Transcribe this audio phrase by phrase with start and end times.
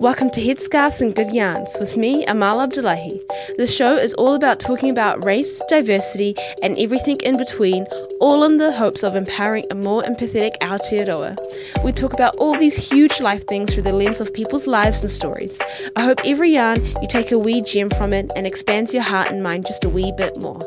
[0.00, 3.20] Welcome to Headscarves and Good Yarns with me, Amal Abdullahi.
[3.58, 7.86] The show is all about talking about race, diversity, and everything in between,
[8.18, 11.36] all in the hopes of empowering a more empathetic Aotearoa.
[11.84, 15.10] We talk about all these huge life things through the lens of people's lives and
[15.10, 15.58] stories.
[15.96, 19.28] I hope every yarn you take a wee gem from it and expands your heart
[19.28, 20.60] and mind just a wee bit more.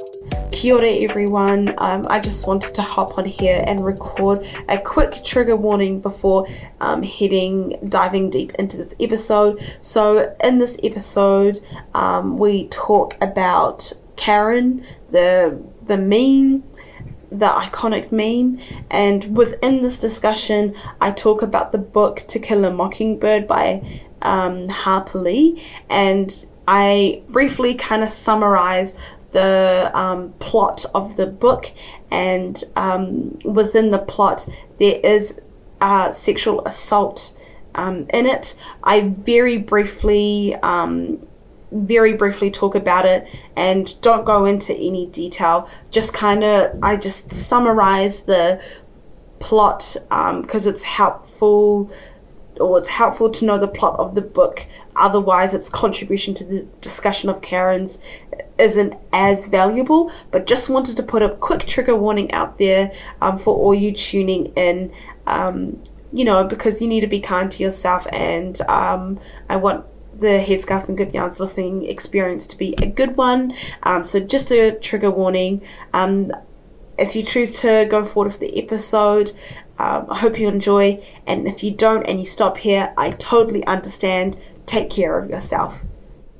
[0.53, 1.73] Kia ora everyone.
[1.79, 6.47] Um, I just wanted to hop on here and record a quick trigger warning before
[6.79, 9.22] um, heading diving deep into this episode.
[9.25, 11.59] So, in this episode,
[11.93, 16.63] um, we talk about Karen, the the meme,
[17.31, 18.59] the iconic meme,
[18.89, 24.69] and within this discussion, I talk about the book To Kill a Mockingbird by um,
[24.69, 28.97] Harper Lee, and I briefly kind of summarize
[29.31, 31.71] the um, plot of the book,
[32.11, 34.47] and um, within the plot,
[34.79, 35.33] there is
[35.81, 37.33] uh, sexual assault
[37.75, 38.55] um, in it.
[38.83, 40.55] I very briefly.
[40.55, 41.25] Um,
[41.71, 46.95] very briefly talk about it and don't go into any detail just kind of i
[46.95, 48.61] just summarize the
[49.39, 51.91] plot because um, it's helpful
[52.59, 54.65] or it's helpful to know the plot of the book.
[54.95, 57.99] Otherwise, its contribution to the discussion of Karen's
[58.57, 60.11] isn't as valuable.
[60.31, 63.91] But just wanted to put a quick trigger warning out there um, for all you
[63.91, 64.93] tuning in.
[65.25, 65.81] Um,
[66.13, 69.19] you know, because you need to be kind to yourself, and um,
[69.49, 69.85] I want
[70.17, 73.55] the Headscarves and Good Yarns listening experience to be a good one.
[73.81, 75.61] Um, so, just a trigger warning.
[75.93, 76.31] Um,
[76.97, 79.35] if you choose to go forward with the episode,
[79.79, 81.03] um, I hope you enjoy.
[81.25, 84.39] And if you don't and you stop here, I totally understand.
[84.65, 85.83] Take care of yourself.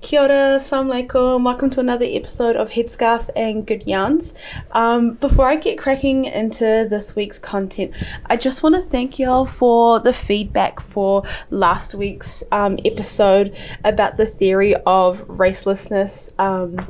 [0.04, 1.46] Kia ora, alaikum.
[1.46, 4.34] Welcome to another episode of Headscarves and Good Yarns.
[4.74, 7.94] Um, before I get cracking into this week's content,
[8.26, 14.18] I just want to thank y'all for the feedback for last week's um, episode about
[14.18, 16.38] the theory of racelessness.
[16.38, 16.86] Um,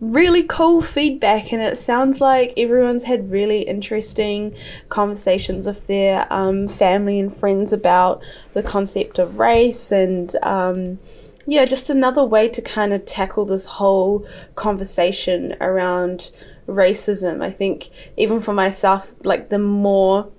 [0.00, 4.56] really cool feedback, and it sounds like everyone's had really interesting
[4.88, 8.20] conversations with their um, family and friends about
[8.54, 10.34] the concept of race and.
[10.42, 10.98] Um,
[11.46, 16.30] yeah, just another way to kind of tackle this whole conversation around
[16.66, 17.42] racism.
[17.42, 20.30] I think even for myself, like the more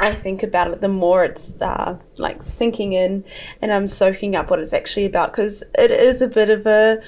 [0.00, 3.24] I think about it, the more it's uh, like sinking in
[3.62, 7.00] and I'm soaking up what it's actually about because it is a bit of a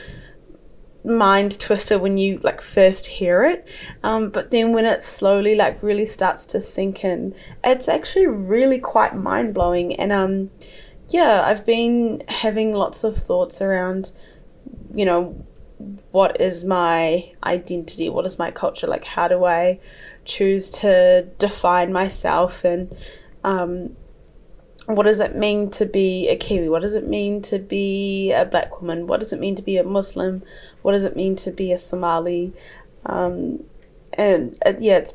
[1.04, 3.64] mind twister when you like first hear it
[4.02, 8.80] um, but then when it slowly like really starts to sink in it's actually really
[8.80, 10.50] quite mind-blowing and um
[11.08, 14.12] yeah i've been having lots of thoughts around
[14.94, 15.44] you know
[16.10, 19.78] what is my identity what is my culture like how do i
[20.24, 22.94] choose to define myself and
[23.44, 23.94] um,
[24.86, 26.68] what does it mean to be a Kiwi?
[26.68, 29.06] What does it mean to be a black woman?
[29.06, 30.42] What does it mean to be a Muslim?
[30.82, 32.52] What does it mean to be a Somali?
[33.04, 33.64] Um,
[34.12, 35.14] and uh, yeah, it's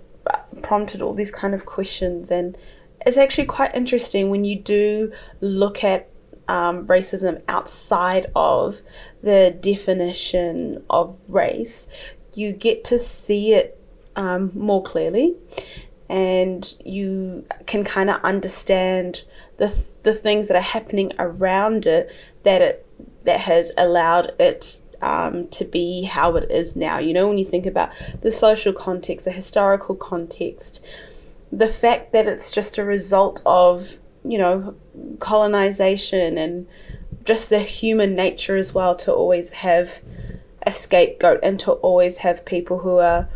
[0.61, 2.57] prompted all these kind of questions, and
[3.05, 6.09] it's actually quite interesting when you do look at
[6.47, 8.81] um, racism outside of
[9.21, 11.87] the definition of race.
[12.33, 13.79] You get to see it
[14.15, 15.35] um, more clearly
[16.09, 19.23] and you can kind of understand
[19.57, 19.73] the
[20.03, 22.11] the things that are happening around it
[22.43, 22.85] that it
[23.23, 26.97] that has allowed it um, to be how it is now.
[26.99, 27.91] You know, when you think about
[28.21, 30.81] the social context, the historical context,
[31.51, 34.75] the fact that it's just a result of you know
[35.19, 36.67] colonization and
[37.23, 40.01] just the human nature as well to always have
[40.63, 43.27] a scapegoat and to always have people who are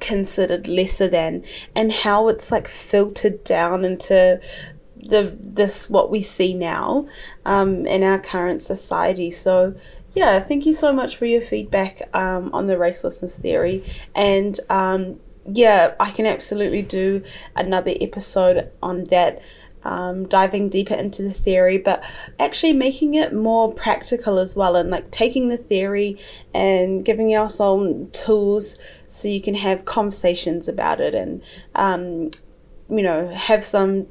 [0.00, 1.44] considered lesser than
[1.74, 4.40] and how it's like filtered down into
[4.96, 7.06] the this what we see now
[7.44, 9.30] um, in our current society.
[9.30, 9.74] So
[10.14, 13.84] yeah thank you so much for your feedback um, on the racelessness theory.
[14.14, 15.20] And um,
[15.50, 17.22] yeah i can absolutely do
[17.56, 19.40] another episode on that
[19.84, 22.02] um, diving deeper into the theory, but
[22.38, 26.18] actually making it more practical as well, and like taking the theory
[26.54, 28.78] and giving yourself tools
[29.08, 31.42] so you can have conversations about it and
[31.74, 32.30] um,
[32.88, 34.06] you know have some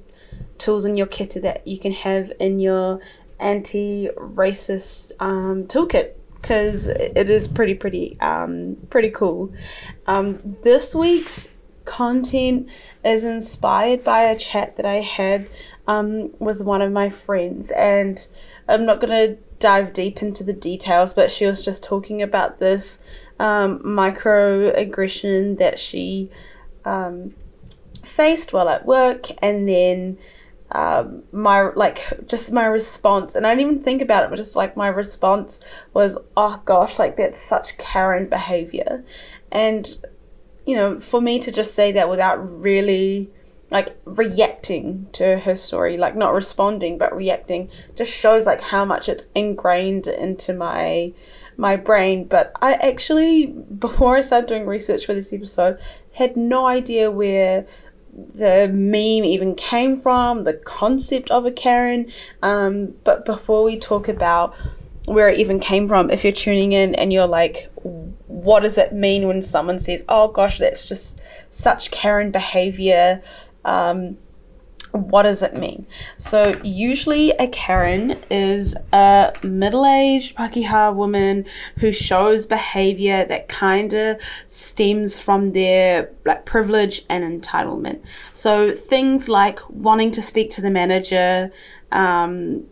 [0.58, 3.00] tools in your kit that you can have in your
[3.40, 9.54] anti-racist um, toolkit because it is pretty pretty um, pretty cool.
[10.08, 11.50] Um, this week's
[11.86, 12.68] content
[13.04, 15.50] is inspired by a chat that I had
[15.88, 18.26] um, with one of my friends, and
[18.68, 23.02] I'm not gonna dive deep into the details, but she was just talking about this
[23.40, 26.30] um, microaggression that she
[26.86, 27.34] um,
[28.04, 30.18] faced while at work, and then
[30.74, 34.56] um, my like just my response, and I didn't even think about it, but just
[34.56, 35.60] like my response
[35.94, 39.04] was, "Oh gosh, like that's such Karen behavior,"
[39.52, 39.98] and
[40.66, 43.30] you know, for me to just say that without really
[43.70, 49.10] like reacting to her story, like not responding but reacting, just shows like how much
[49.10, 51.14] it's ingrained into my
[51.58, 52.26] my brain.
[52.26, 53.48] But I actually,
[53.80, 55.80] before I started doing research for this episode,
[56.14, 57.66] had no idea where
[58.14, 62.12] the meme even came from, the concept of a Karen.
[62.42, 64.56] Um, but before we talk about
[65.06, 67.72] where it even came from, if you're tuning in and you're like,
[68.28, 71.20] what does it mean when someone says, oh gosh, that's just
[71.52, 73.24] such Karen behavior?
[73.66, 74.18] Um,
[74.92, 75.86] what does it mean?
[76.18, 81.46] So, usually, a Karen is a middle aged Pakeha woman
[81.78, 88.02] who shows behavior that kind of stems from their like privilege and entitlement.
[88.34, 91.52] So, things like wanting to speak to the manager,
[91.92, 92.66] um,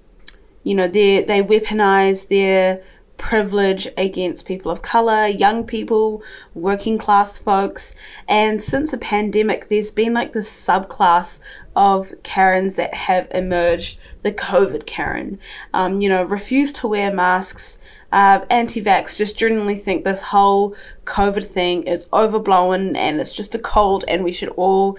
[0.64, 2.82] you know, they they weaponize their
[3.20, 6.24] privilege against people of color, young people,
[6.56, 7.94] working class folks.
[8.28, 11.40] And since the pandemic, there's been like this subclass
[11.80, 15.40] of Karens that have emerged the COVID Karen.
[15.74, 17.80] Um, you know, refuse to wear masks.
[18.12, 23.60] Uh, anti-vax just generally think this whole COVID thing is overblown and it's just a
[23.60, 24.98] cold and we should all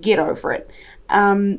[0.00, 0.70] get over it.
[1.10, 1.58] Um,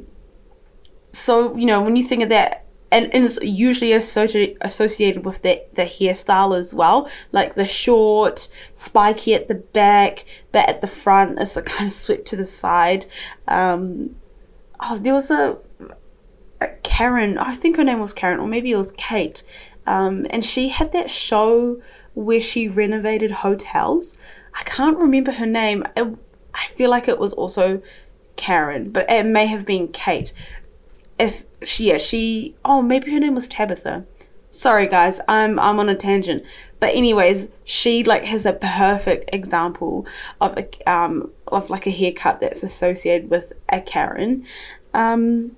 [1.12, 5.42] so you know when you think of that and, and it's usually associated associated with
[5.42, 10.88] the, the hairstyle as well, like the short, spiky at the back, but at the
[10.88, 13.06] front is a kind of swept to the side.
[13.48, 14.15] Um,
[14.79, 15.57] oh, there was a,
[16.62, 19.44] a, Karen, I think her name was Karen, or maybe it was Kate,
[19.85, 21.81] um, and she had that show
[22.13, 24.18] where she renovated hotels.
[24.53, 25.85] I can't remember her name.
[25.95, 27.81] I feel like it was also
[28.35, 30.33] Karen, but it may have been Kate.
[31.19, 34.06] If she yeah she oh maybe her name was Tabitha.
[34.57, 36.44] Sorry guys, I'm I'm on a tangent.
[36.80, 40.07] But anyways, she like has a perfect example
[40.42, 44.48] of a um of like a haircut that's associated with a Karen.
[44.95, 45.57] Um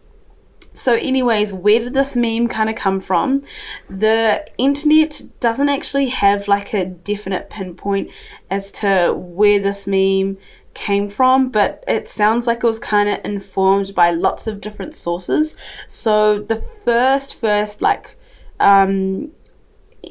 [0.74, 3.44] so anyways, where did this meme kind of come from?
[3.90, 8.10] The internet doesn't actually have like a definite pinpoint
[8.52, 10.38] as to where this meme
[10.74, 14.94] came from, but it sounds like it was kind of informed by lots of different
[14.94, 15.56] sources.
[15.88, 18.18] So the first, first like
[18.60, 19.32] um,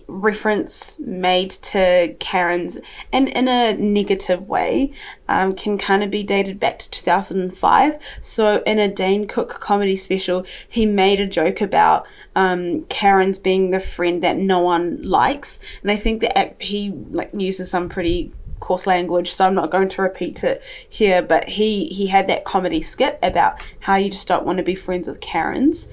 [0.06, 2.78] reference made to Karen's,
[3.12, 4.92] and in a negative way,
[5.28, 7.98] um, can kind of be dated back to 2005.
[8.20, 12.06] So in a Dane Cook comedy special, he made a joke about
[12.36, 17.30] um, Karen's being the friend that no one likes, and I think that he like
[17.32, 21.22] uses some pretty coarse language, so I'm not going to repeat it here.
[21.22, 24.74] But he he had that comedy skit about how you just don't want to be
[24.74, 25.88] friends with Karens.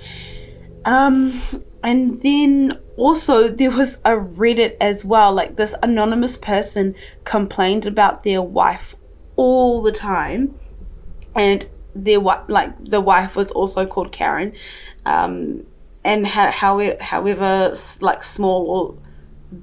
[0.83, 1.41] Um,
[1.85, 5.31] and then also there was a Reddit as well.
[5.31, 8.95] Like this anonymous person complained about their wife
[9.35, 10.59] all the time,
[11.35, 14.53] and their like the wife was also called Karen.
[15.05, 15.65] Um,
[16.03, 18.97] and how, how however like small or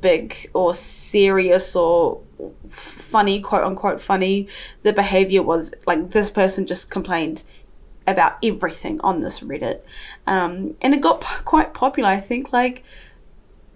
[0.00, 2.20] big or serious or
[2.70, 4.48] funny, quote unquote funny,
[4.84, 7.42] the behavior was like this person just complained
[8.06, 9.80] about everything on this Reddit.
[10.26, 12.08] Um, and it got p- quite popular.
[12.08, 12.84] I think like,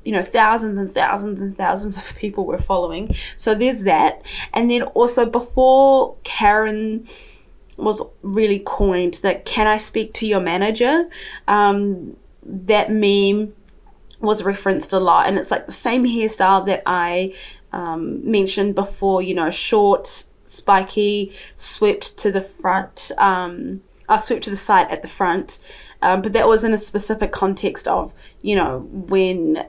[0.04, 3.14] you know, thousands and thousands and thousands of people were following.
[3.36, 4.22] So there's that.
[4.52, 7.06] And then also before Karen
[7.76, 11.08] was really coined, that can I speak to your manager?
[11.46, 13.54] Um, that meme
[14.20, 17.34] was referenced a lot and it's like the same hairstyle that I
[17.72, 24.50] um, mentioned before, you know, short, spiky, swept to the front, um, uh, swept to
[24.50, 25.58] the site at the front.
[26.02, 29.66] Um, but that was in a specific context of, you know, when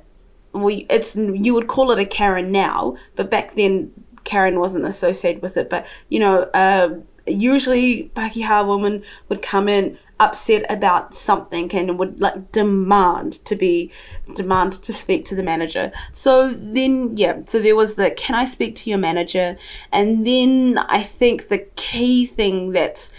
[0.53, 3.91] we, it's, you would call it a Karen now, but back then
[4.24, 5.70] Karen wasn't associated with it.
[5.70, 12.20] But, you know, uh, usually Pakeha woman would come in upset about something and would
[12.20, 13.91] like demand to be
[14.34, 15.91] demand to speak to the manager.
[16.12, 19.58] So then yeah, so there was the can I speak to your manager?
[19.91, 23.13] And then I think the key thing that's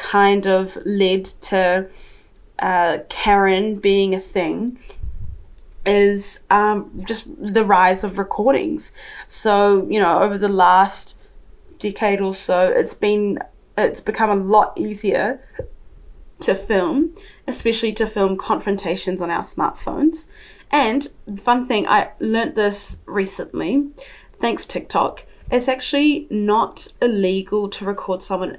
[0.00, 1.88] kind of led to
[2.58, 4.78] uh, Karen being a thing
[5.86, 8.92] is um, just the rise of recordings.
[9.26, 11.14] So, you know, over the last
[11.78, 13.38] decade or so, it's been
[13.78, 15.40] it's become a lot easier
[16.40, 17.16] to film,
[17.46, 20.28] especially to film confrontations on our smartphones.
[20.70, 21.08] And
[21.44, 23.88] fun thing, I learnt this recently,
[24.38, 25.24] thanks TikTok.
[25.50, 28.58] it's actually not illegal to record someone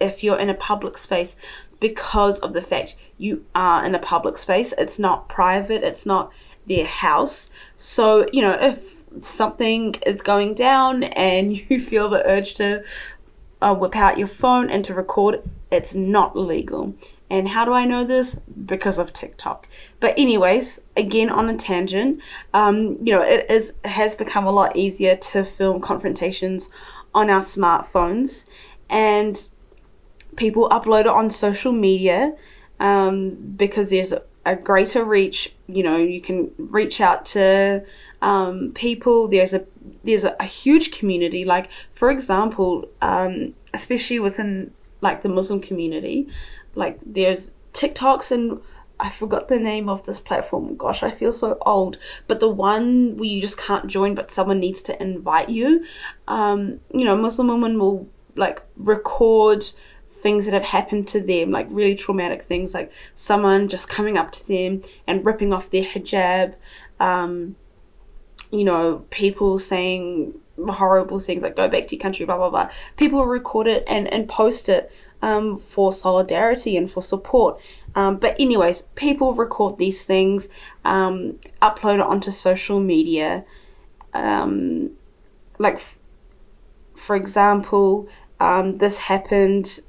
[0.00, 1.36] if you're in a public space
[1.80, 4.72] because of the fact you are in a public space.
[4.78, 6.32] It's not private, it's not
[6.66, 7.50] their house.
[7.76, 12.82] So, you know, if something is going down and you feel the urge to
[13.60, 16.94] uh, whip out your phone and to record, it's not legal.
[17.30, 18.38] And how do I know this?
[18.66, 19.66] Because of TikTok.
[19.98, 22.20] But anyways, again on a tangent,
[22.52, 26.68] um, you know, it is has become a lot easier to film confrontations
[27.14, 28.46] on our smartphones,
[28.90, 29.48] and
[30.36, 32.34] people upload it on social media
[32.80, 35.54] um, because there's a, a, greater reach.
[35.66, 37.84] You know, you can reach out to
[38.22, 39.28] um, people.
[39.28, 39.64] There's a
[40.02, 41.44] there's a, a, huge community.
[41.44, 46.28] Like for example, um, especially within like the Muslim community,
[46.74, 48.60] like there's TikToks and
[49.00, 50.76] I forgot the name of this platform.
[50.76, 51.98] Gosh, I feel so old.
[52.28, 55.84] But the one where you just can't join, but someone needs to invite you.
[56.28, 59.70] Um, you know, Muslim women will like record
[60.24, 64.32] things that have happened to them, like really traumatic things, like someone just coming up
[64.32, 66.54] to them and ripping off their hijab.
[66.98, 67.56] Um,
[68.50, 70.32] you know, people saying
[70.80, 72.70] horrible things like "go back to your country," blah blah blah.
[72.96, 74.90] People record it and and post it
[75.20, 77.60] um, for solidarity and for support.
[77.94, 80.48] Um, but, anyways, people record these things,
[80.84, 83.44] um, upload it onto social media.
[84.12, 84.90] Um,
[85.58, 85.98] like, f-
[86.94, 88.08] for example,
[88.40, 89.80] um, this happened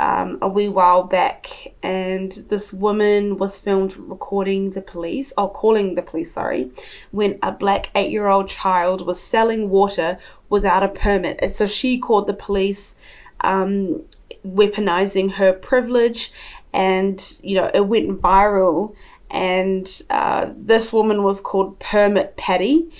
[0.00, 5.94] um, a wee while back, and this woman was filmed recording the police, or calling
[5.94, 6.70] the police, sorry,
[7.10, 11.38] when a black eight year old child was selling water without a permit.
[11.42, 12.96] And so she called the police.
[13.42, 14.02] Um,
[14.46, 16.32] weaponizing her privilege,
[16.72, 18.94] and you know it went viral.
[19.30, 22.90] And uh, this woman was called Permit Patty.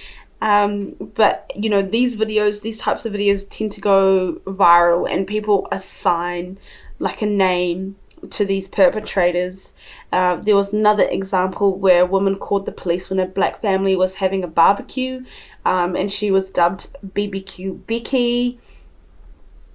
[0.43, 5.27] Um, but you know these videos, these types of videos tend to go viral, and
[5.27, 6.59] people assign
[7.01, 7.97] like a name
[8.31, 9.73] to these perpetrators.
[10.13, 13.97] Uh, there was another example where a woman called the police when a black family
[13.97, 15.25] was having a barbecue,
[15.65, 18.61] um, and she was dubbed BBQ Becky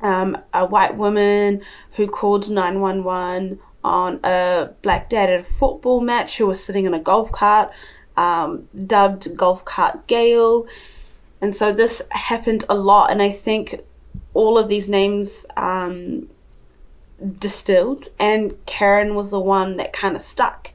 [0.02, 1.62] um, a white woman
[1.94, 6.94] who called 911 on a black dad at a football match who was sitting in
[6.94, 7.72] a golf cart,
[8.18, 10.68] um, dubbed Golf Cart Gail.
[11.42, 13.82] And so this happened a lot, and I think
[14.34, 16.30] all of these names um,
[17.40, 20.72] distilled, and Karen was the one that kind of stuck.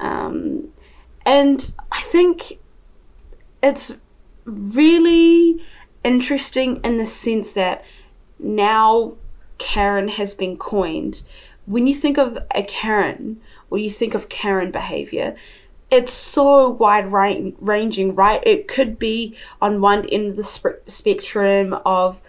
[0.00, 0.68] Um,
[1.24, 2.58] and I think
[3.62, 3.94] it's
[4.44, 5.62] really
[6.04, 7.84] interesting in the sense that
[8.38, 9.14] now
[9.58, 11.22] Karen has been coined.
[11.66, 13.40] When you think of a Karen
[13.70, 15.36] or you think of Karen behavior,
[15.90, 18.42] it's so wide ranging, right?
[18.44, 22.20] It could be on one end of the spectrum of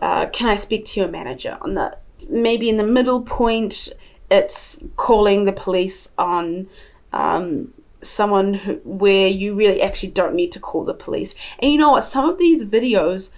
[0.00, 1.58] uh, can I speak to your manager?
[1.60, 1.96] On the
[2.28, 3.88] maybe in the middle point,
[4.30, 6.68] it's calling the police on
[7.12, 11.34] um, someone who, where you really actually don't need to call the police.
[11.58, 12.04] And you know what?
[12.04, 13.30] Some of these videos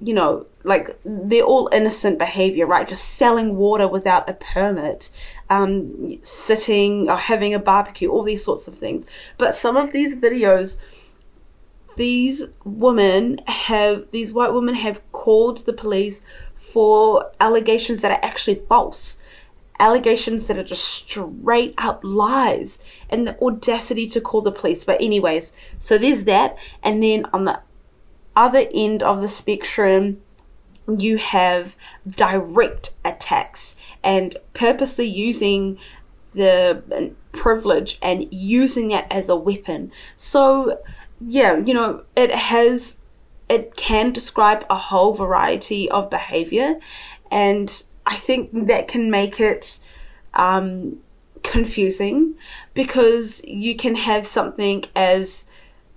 [0.00, 2.88] you know, like they're all innocent behavior, right?
[2.88, 5.10] Just selling water without a permit,
[5.50, 9.06] um, sitting or having a barbecue, all these sorts of things.
[9.38, 10.76] But some of these videos,
[11.96, 16.22] these women have, these white women have called the police
[16.72, 19.18] for allegations that are actually false.
[19.80, 24.84] Allegations that are just straight up lies and the audacity to call the police.
[24.84, 26.56] But, anyways, so there's that.
[26.82, 27.60] And then on the
[28.34, 30.20] other end of the spectrum,
[30.86, 31.76] you have
[32.08, 35.78] direct attacks and purposely using
[36.34, 39.90] the privilege and using that as a weapon.
[40.16, 40.80] So,
[41.20, 42.97] yeah, you know, it has,
[43.48, 46.78] it can describe a whole variety of behavior,
[47.30, 49.78] and I think that can make it
[50.34, 50.98] um,
[51.42, 52.34] confusing
[52.74, 55.44] because you can have something as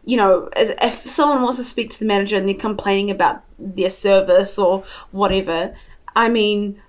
[0.03, 3.43] you know, as if someone wants to speak to the manager and they're complaining about
[3.59, 5.75] their service or whatever,
[6.15, 6.81] I mean,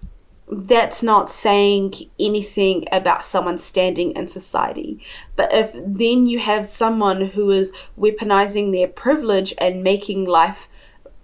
[0.54, 5.00] that's not saying anything about someone standing in society.
[5.34, 10.68] But if then you have someone who is weaponizing their privilege and making life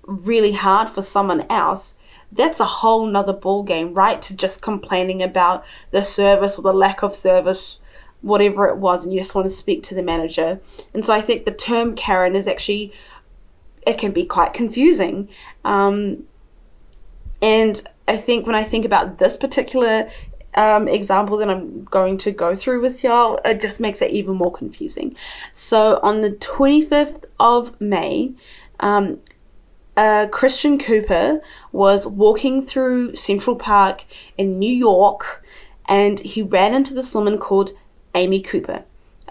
[0.02, 1.96] really hard for someone else,
[2.32, 4.20] that's a whole nother ball game, right?
[4.22, 7.80] To just complaining about the service or the lack of service
[8.20, 10.60] whatever it was and you just want to speak to the manager.
[10.92, 12.92] And so I think the term Karen is actually,
[13.86, 15.28] it can be quite confusing.
[15.64, 16.24] Um,
[17.40, 20.10] and I think when I think about this particular
[20.54, 24.34] um, example that I'm going to go through with y'all, it just makes it even
[24.34, 25.14] more confusing.
[25.52, 28.32] So on the 25th of May,
[28.80, 29.20] um,
[29.96, 31.40] uh, Christian Cooper
[31.72, 34.04] was walking through Central Park
[34.36, 35.44] in New York
[35.86, 37.72] and he ran into this woman called
[38.14, 38.84] Amy Cooper.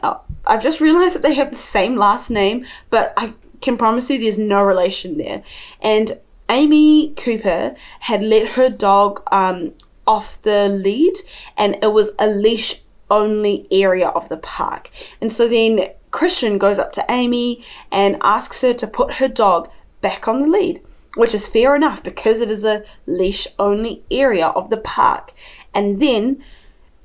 [0.04, 4.10] Uh, I've just realized that they have the same last name, but I can promise
[4.10, 5.44] you there's no relation there.
[5.82, 9.74] And Amy Cooper had let her dog um,
[10.06, 11.16] off the lead,
[11.58, 14.89] and it was a leash only area of the park.
[15.22, 19.70] And so then Christian goes up to Amy and asks her to put her dog
[20.01, 20.82] back on the lead,
[21.16, 25.34] which is fair enough because it is a leash only area of the park.
[25.74, 26.44] And then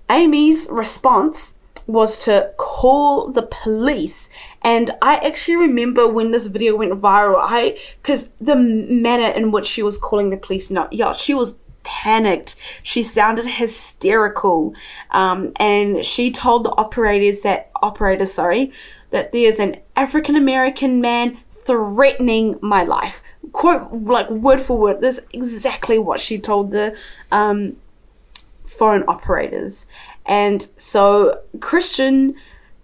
[0.09, 4.29] Amy's response was to call the police.
[4.63, 9.67] And i actually remember when this video went viral i because the manner in which
[9.67, 12.57] she was calling the police you know yeah she was panicked.
[12.83, 14.75] She sounded hysterical.
[15.11, 18.73] Um, and she told the operators that operators sorry
[19.11, 23.23] that there's an african american man threatening my life.
[23.53, 26.97] Quote like word for word this is exactly what she told the
[27.31, 27.77] um,
[28.67, 29.87] phone operators
[30.27, 32.35] and so Christian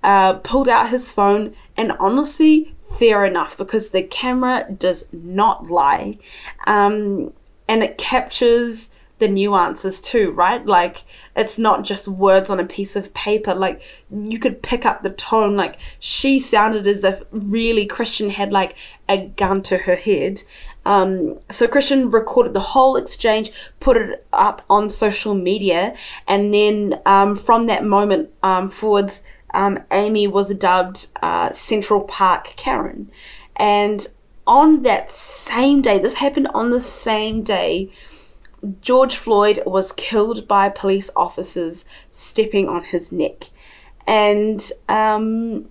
[0.02, 6.18] uh, pulled out his phone, and honestly, fair enough because the camera does not lie.
[6.66, 7.32] Um,
[7.68, 10.64] and it captures the nuances too, right?
[10.64, 11.04] Like
[11.36, 13.54] it's not just words on a piece of paper.
[13.54, 15.56] Like you could pick up the tone.
[15.56, 18.76] Like she sounded as if really Christian had like
[19.08, 20.42] a gun to her head.
[20.84, 25.94] Um, so Christian recorded the whole exchange, put it up on social media,
[26.26, 32.54] and then um, from that moment um, forwards, um, Amy was dubbed uh, Central Park
[32.56, 33.10] Karen.
[33.56, 34.06] And
[34.46, 37.90] on that same day, this happened on the same day,
[38.80, 43.50] George Floyd was killed by police officers stepping on his neck.
[44.06, 45.68] And um,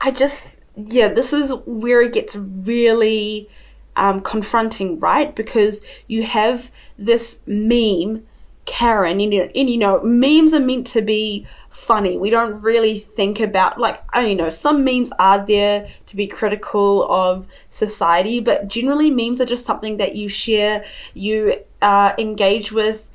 [0.00, 3.48] I just yeah, this is where it gets really
[3.96, 5.34] um, confronting, right?
[5.34, 8.26] Because you have this meme,
[8.64, 12.16] Karen, and, and you know, memes are meant to be funny.
[12.16, 16.26] We don't really think about, like, I you know, some memes are there to be
[16.26, 20.84] critical of society, but generally, memes are just something that you share,
[21.14, 23.08] you uh, engage with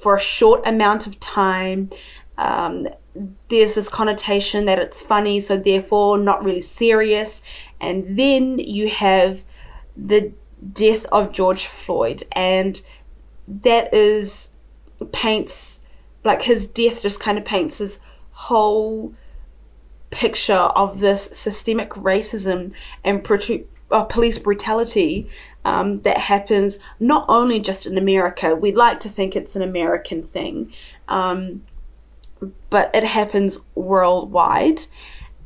[0.00, 1.90] for a short amount of time.
[2.38, 2.88] Um,
[3.48, 7.42] there's this connotation that it's funny, so therefore not really serious.
[7.80, 9.44] And then you have
[9.96, 10.32] the
[10.72, 12.80] death of George Floyd, and
[13.48, 14.48] that is
[15.12, 15.80] paints
[16.26, 18.00] like his death just kind of paints this
[18.32, 19.14] whole
[20.10, 22.72] picture of this systemic racism
[23.04, 23.26] and
[23.90, 25.28] uh, police brutality
[25.64, 28.54] um, that happens not only just in America.
[28.54, 30.72] We'd like to think it's an American thing.
[31.08, 31.62] Um,
[32.70, 34.82] but it happens worldwide.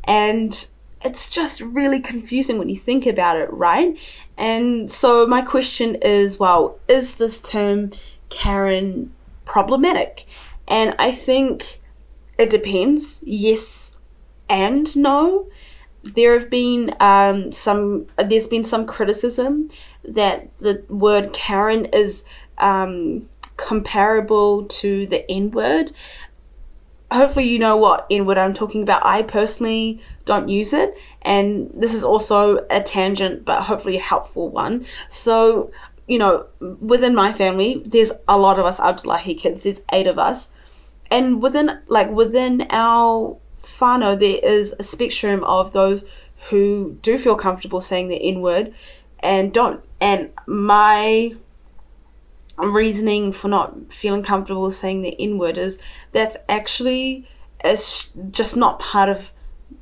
[0.05, 0.67] And
[1.03, 3.97] it's just really confusing when you think about it, right?
[4.37, 7.93] And so my question is well, is this term
[8.29, 9.13] Karen
[9.45, 10.27] problematic?
[10.69, 11.81] And I think
[12.39, 13.91] it depends, yes
[14.51, 15.49] and no.
[16.03, 19.71] There have been um, some, there's been some criticism
[20.05, 22.25] that the word Karen is
[22.59, 25.93] um, comparable to the N word,
[27.11, 29.05] hopefully you know what in what I'm talking about.
[29.05, 34.49] I personally don't use it, and this is also a tangent, but hopefully a helpful
[34.49, 34.87] one.
[35.09, 35.71] So,
[36.07, 39.63] you know, within my family, there's a lot of us Abdullahi kids.
[39.63, 40.51] There's eight of us,
[41.11, 46.05] and within like within our Fano, there is a spectrum of those
[46.49, 48.75] who do feel comfortable saying the N word
[49.21, 49.83] and don't.
[50.01, 51.35] And my
[52.69, 55.79] reasoning for not feeling comfortable saying the N word is
[56.13, 57.29] that's actually
[57.65, 59.31] is just not part of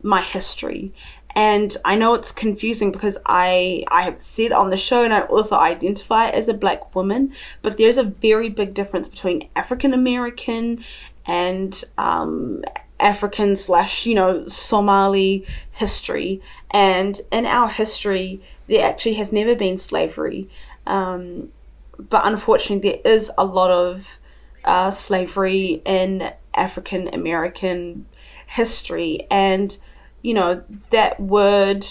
[0.02, 0.92] my history.
[1.34, 5.20] And I know it's confusing because I I have said on the show and I
[5.22, 10.84] also identify as a black woman, but there's a very big difference between African American
[11.26, 12.64] and um,
[12.98, 16.42] African slash you know Somali history.
[16.70, 20.48] And in our history, there actually has never been slavery.
[20.86, 21.50] Um,
[21.98, 24.18] but unfortunately, there is a lot of
[24.64, 28.06] uh, slavery in African American
[28.46, 29.76] history, and
[30.22, 31.86] you know that word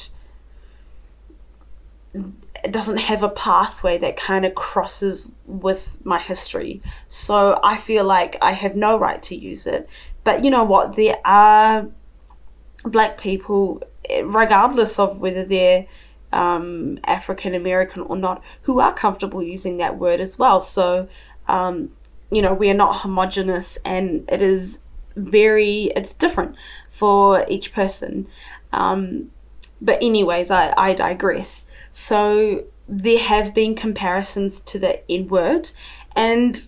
[2.72, 6.82] doesn't have a pathway that kind of crosses with my history.
[7.08, 9.88] So I feel like I have no right to use it.
[10.24, 10.96] But you know what?
[10.96, 11.88] There are
[12.84, 13.84] black people,
[14.24, 15.86] regardless of whether they're
[16.38, 20.60] um, African American or not who are comfortable using that word as well.
[20.62, 21.08] So,
[21.48, 21.92] um,
[22.30, 24.80] you know, we are not homogenous and it is
[25.16, 26.56] very, it's different
[26.92, 28.28] for each person.
[28.72, 29.32] Um,
[29.82, 31.66] but, anyways, I, I digress.
[31.92, 35.72] So there have been comparisons to the N word,
[36.16, 36.66] and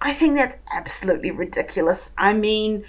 [0.00, 2.10] I think that's absolutely ridiculous.
[2.16, 2.84] I mean,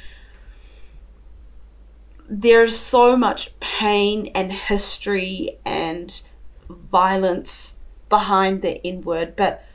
[2.34, 6.22] there's so much pain and history and
[6.70, 7.76] violence
[8.08, 9.65] behind the N word, but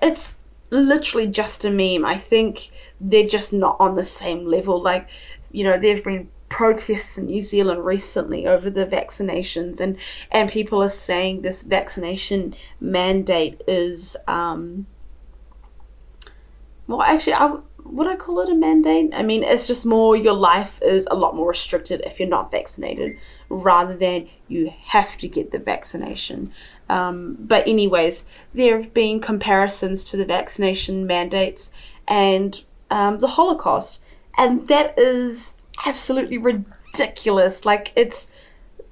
[0.00, 0.36] it's
[0.70, 2.04] literally just a meme.
[2.04, 4.80] I think they're just not on the same level.
[4.80, 5.08] Like,
[5.50, 9.96] you know, there have been protests in New Zealand recently over the vaccinations, and
[10.30, 14.86] and people are saying this vaccination mandate is um,
[16.86, 17.56] well, actually, I
[17.92, 19.12] would I call it a mandate?
[19.14, 22.50] I mean, it's just more your life is a lot more restricted if you're not
[22.50, 26.52] vaccinated, rather than you have to get the vaccination.
[26.88, 31.70] Um, but anyways, there have been comparisons to the vaccination mandates
[32.06, 34.00] and um, the Holocaust,
[34.36, 37.64] and that is absolutely ridiculous.
[37.64, 38.28] Like it's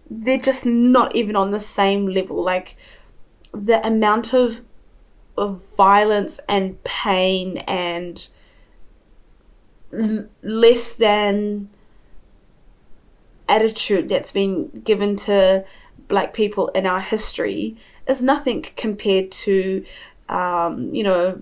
[0.09, 2.43] they're just not even on the same level.
[2.43, 2.77] Like
[3.53, 4.63] the amount of
[5.37, 8.29] of violence and pain and
[9.97, 11.69] l- less than
[13.49, 15.65] attitude that's been given to
[16.09, 19.85] black people in our history is nothing compared to
[20.29, 21.41] um, you know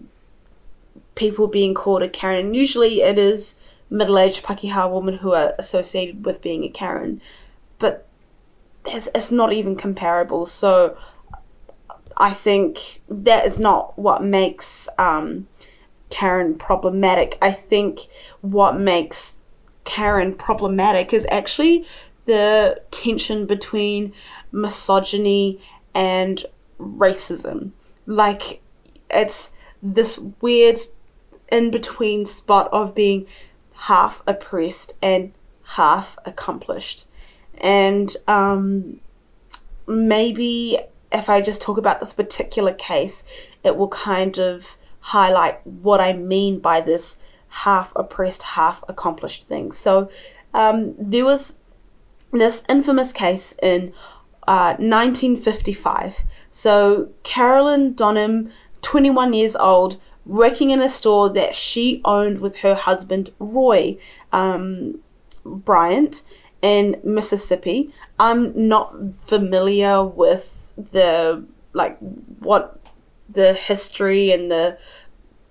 [1.14, 2.54] people being called a Karen.
[2.54, 3.56] Usually it is
[3.90, 7.20] middle aged Pakeha women who are associated with being a Karen,
[7.78, 8.06] but
[8.86, 10.46] it's, it's not even comparable.
[10.46, 10.96] So
[12.16, 15.48] I think that is not what makes um,
[16.14, 17.36] Karen problematic.
[17.42, 18.02] I think
[18.40, 19.34] what makes
[19.82, 21.84] Karen problematic is actually
[22.26, 24.12] the tension between
[24.52, 25.60] misogyny
[25.92, 26.46] and
[26.78, 27.72] racism.
[28.06, 28.62] Like,
[29.10, 29.50] it's
[29.82, 30.78] this weird
[31.50, 33.26] in between spot of being
[33.72, 35.32] half oppressed and
[35.64, 37.06] half accomplished.
[37.58, 39.00] And um,
[39.88, 40.78] maybe
[41.10, 43.24] if I just talk about this particular case,
[43.64, 49.70] it will kind of highlight what I mean by this half oppressed, half accomplished thing.
[49.70, 50.10] So
[50.54, 51.56] um, there was
[52.32, 53.92] this infamous case in
[54.48, 56.20] uh, 1955.
[56.50, 62.74] So Carolyn Donham, 21 years old, working in a store that she owned with her
[62.74, 63.98] husband Roy
[64.32, 65.00] um,
[65.44, 66.22] Bryant
[66.62, 67.92] in Mississippi.
[68.18, 71.98] I'm not familiar with the like
[72.38, 72.80] what
[73.34, 74.78] the history and the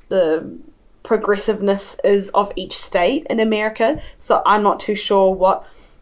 [0.09, 0.57] the
[1.03, 5.61] progressiveness is of each state in America, so I'm not too sure what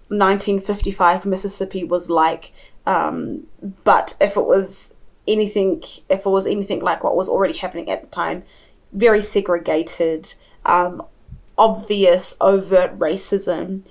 [0.09, 2.51] 1955 Mississippi was like.
[2.85, 3.47] Um,
[3.83, 4.95] but if it was
[5.27, 8.43] anything, if it was anything like what was already happening at the time,
[8.91, 10.33] very segregated,
[10.65, 11.03] um,
[11.57, 13.83] obvious, overt racism.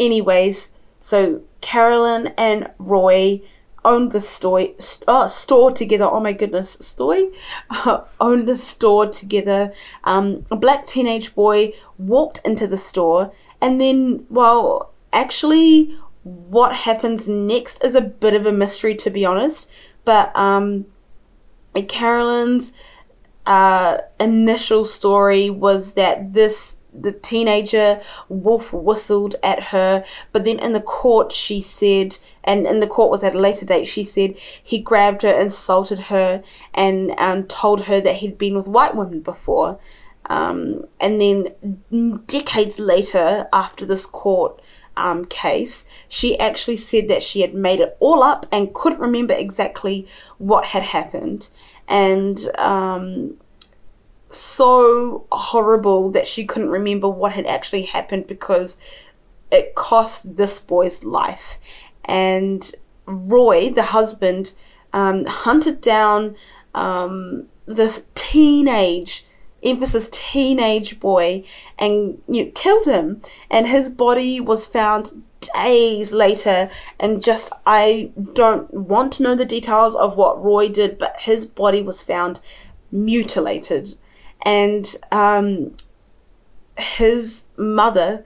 [0.00, 3.42] Anyways, so Carolyn and Roy
[3.88, 4.68] owned the store,
[5.08, 6.04] uh, store together.
[6.04, 7.30] Oh my goodness, story
[7.70, 9.72] uh, owned the store together.
[10.04, 17.26] Um, a black teenage boy walked into the store, and then, well, actually, what happens
[17.26, 19.68] next is a bit of a mystery, to be honest.
[20.04, 20.86] But um,
[21.88, 22.72] Carolyn's
[23.46, 30.72] uh, initial story was that this the teenager wolf whistled at her but then in
[30.72, 34.34] the court she said and in the court was at a later date she said
[34.62, 36.42] he grabbed her insulted her
[36.74, 39.78] and um, told her that he'd been with white women before.
[40.26, 44.60] Um, and then decades later after this court
[44.96, 49.32] um, case she actually said that she had made it all up and couldn't remember
[49.32, 50.06] exactly
[50.38, 51.48] what had happened.
[51.86, 53.38] And um,
[54.30, 58.76] so horrible that she couldn't remember what had actually happened because
[59.50, 61.58] it cost this boy's life.
[62.04, 62.70] And
[63.06, 64.52] Roy, the husband,
[64.92, 66.36] um, hunted down
[66.74, 69.24] um, this teenage,
[69.62, 71.44] emphasis teenage boy,
[71.78, 73.22] and you know, killed him.
[73.50, 75.22] And his body was found
[75.54, 80.98] days later and just I don't want to know the details of what Roy did,
[80.98, 82.40] but his body was found
[82.90, 83.94] mutilated,
[84.42, 85.74] and um,
[86.76, 88.24] his mother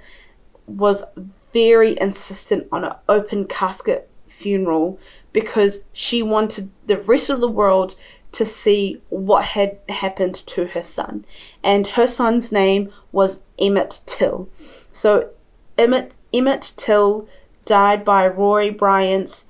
[0.66, 1.04] was
[1.52, 4.98] very insistent on an open casket funeral
[5.32, 7.94] because she wanted the rest of the world
[8.32, 11.24] to see what had happened to her son.
[11.62, 14.48] And her son's name was Emmett Till.
[14.90, 15.30] So
[15.76, 17.28] Emmett Emmett Till
[17.66, 19.44] died by Roy Bryant's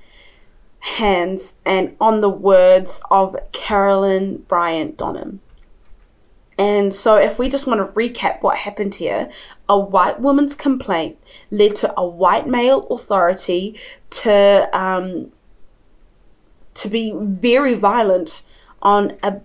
[0.80, 5.38] hands and on the words of Carolyn Bryant Donham.
[6.58, 9.30] And so, if we just want to recap what happened here,
[9.68, 11.16] a white woman's complaint
[11.50, 13.78] led to a white male authority
[14.10, 15.32] to um,
[16.74, 18.42] to be very violent
[18.82, 19.40] on a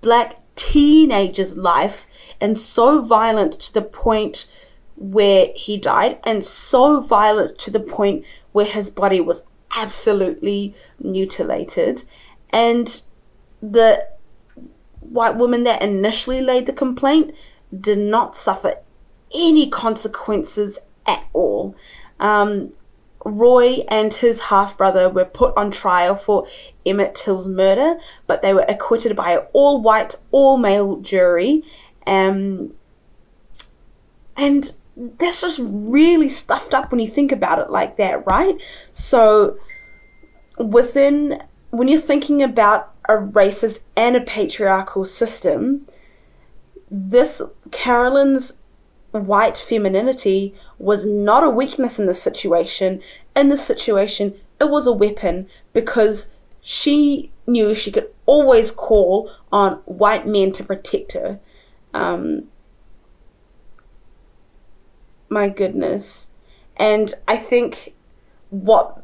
[0.00, 2.06] black teenager's life
[2.40, 4.46] and so violent to the point
[4.96, 9.42] where he died and so violent to the point where his body was
[9.76, 12.04] absolutely mutilated.
[12.50, 13.00] And
[13.62, 14.06] the
[15.10, 17.34] white woman that initially laid the complaint
[17.78, 18.76] did not suffer
[19.34, 21.74] any consequences at all.
[22.18, 22.72] Um,
[23.24, 26.46] Roy and his half brother were put on trial for
[26.86, 31.62] Emmett Till's murder, but they were acquitted by an all white, all male jury.
[32.06, 32.72] Um,
[34.36, 38.56] and that's just really stuffed up when you think about it like that, right?
[38.92, 39.58] So,
[40.58, 45.86] within, when you're thinking about a racist and a patriarchal system,
[46.90, 48.54] this Carolyn's
[49.12, 53.02] white femininity was not a weakness in this situation.
[53.34, 56.28] In this situation, it was a weapon because
[56.60, 61.40] she knew she could always call on white men to protect her.
[61.92, 62.44] Um,
[65.28, 66.30] my goodness.
[66.76, 67.94] And I think
[68.50, 68.99] what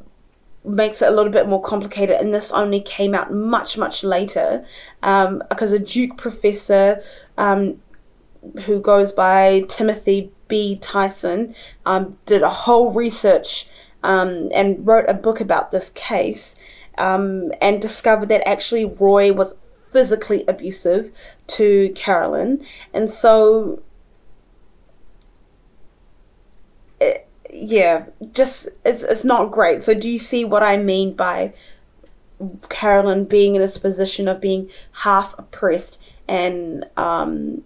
[0.67, 4.65] makes it a little bit more complicated, and this only came out much, much later,
[5.03, 7.03] um, because a Duke professor
[7.39, 7.81] um,
[8.65, 10.77] who goes by Timothy B.
[10.77, 13.69] Tyson um, did a whole research
[14.03, 16.55] um, and wrote a book about this case
[16.99, 19.55] um, and discovered that actually Roy was
[19.93, 21.13] physically abusive
[21.49, 22.65] to Carolyn.
[22.93, 23.83] And so
[27.59, 29.83] yeah, just it's it's not great.
[29.83, 31.55] So do you see what I mean by
[32.69, 37.63] Carolyn being in this position of being half oppressed and um,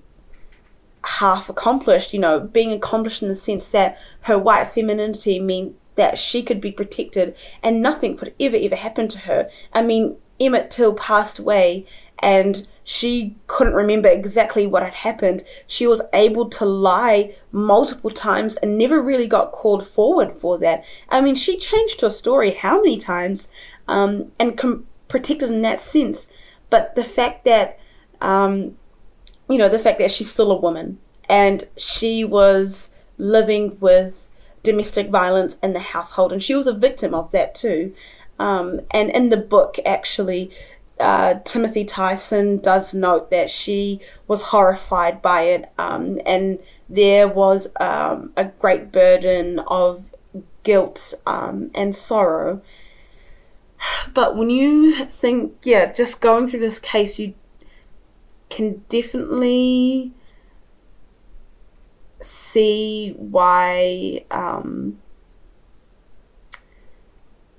[1.05, 2.13] half accomplished?
[2.13, 6.61] You know, being accomplished in the sense that her white femininity mean that she could
[6.61, 9.51] be protected and nothing could ever ever happen to her.
[9.73, 11.87] I mean, Emmett Till passed away
[12.21, 15.45] and she couldn't remember exactly what had happened.
[15.67, 20.85] She was able to lie multiple times and never really got called forward for that.
[21.09, 23.49] I mean, she changed her story how many times
[23.87, 26.29] um, and com- protected in that sense.
[26.71, 27.79] But the fact that,
[28.21, 28.77] um,
[29.49, 34.29] you know, the fact that she's still a woman and she was living with
[34.63, 37.95] domestic violence in the household and she was a victim of that too.
[38.39, 40.51] Um, and in the book, actually,
[41.01, 46.59] uh, Timothy Tyson does note that she was horrified by it, um, and
[46.89, 50.05] there was um, a great burden of
[50.63, 52.61] guilt um, and sorrow.
[54.13, 57.35] But when you think, yeah, just going through this case, you
[58.51, 60.13] can definitely
[62.21, 64.99] see why, um,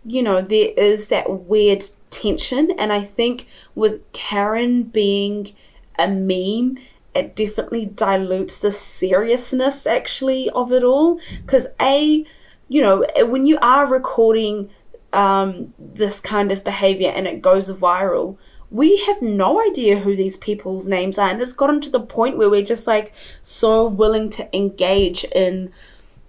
[0.06, 2.72] you know, there is that weird tension.
[2.78, 5.54] And I think with Karen being
[5.98, 6.78] a meme,
[7.16, 11.20] it definitely dilutes the seriousness actually of it all.
[11.46, 12.26] Because, A,
[12.68, 14.70] you know, when you are recording
[15.12, 18.38] um, this kind of behavior and it goes viral,
[18.70, 21.30] we have no idea who these people's names are.
[21.30, 25.74] And it's gotten to the point where we're just like so willing to engage in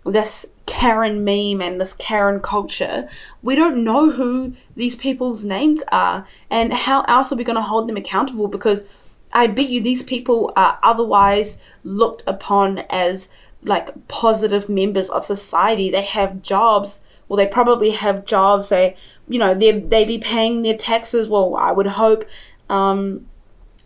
[0.04, 3.08] this Karen meme and this Karen culture,
[3.42, 7.62] we don't know who these people's names are and how else are we going to
[7.62, 8.84] hold them accountable because
[9.32, 13.28] I bet you these people are otherwise looked upon as
[13.64, 15.90] like positive members of society.
[15.90, 17.00] They have jobs.
[17.28, 18.68] Well, they probably have jobs.
[18.68, 18.96] They,
[19.28, 21.28] you know, they they be paying their taxes.
[21.28, 22.24] Well, I would hope,
[22.68, 23.26] um,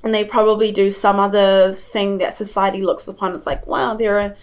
[0.03, 3.35] and they probably do some other thing that society looks upon.
[3.35, 4.35] It's like, wow, they're an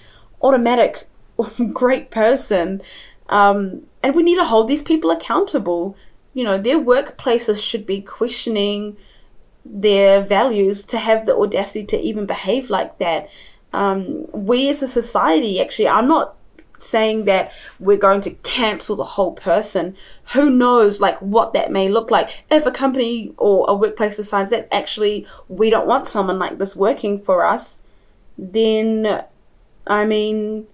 [0.41, 1.07] automatic
[1.73, 2.81] great person.
[3.29, 5.95] Um, and we need to hold these people accountable.
[6.33, 8.97] You know, their workplaces should be questioning
[9.65, 13.29] their values to have the audacity to even behave like that.
[13.71, 16.35] Um, we as a society, actually, I'm not
[16.79, 19.95] saying that we're going to cancel the whole person.
[20.33, 22.43] Who knows, like, what that may look like.
[22.51, 26.75] If a company or a workplace decides that actually we don't want someone like this
[26.75, 27.79] working for us,
[28.37, 29.23] then,
[29.87, 30.67] I mean,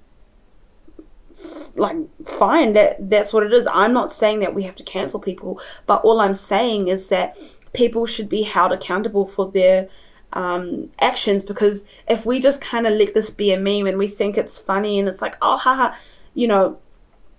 [1.75, 3.67] like fine that that's what it is.
[3.71, 7.38] I'm not saying that we have to cancel people but all i'm saying is that
[7.73, 9.88] people should be held accountable for their
[10.34, 14.08] um, actions because if we just kind of let this be a meme and we
[14.08, 15.95] think it's funny and it's like oh haha
[16.34, 16.78] you know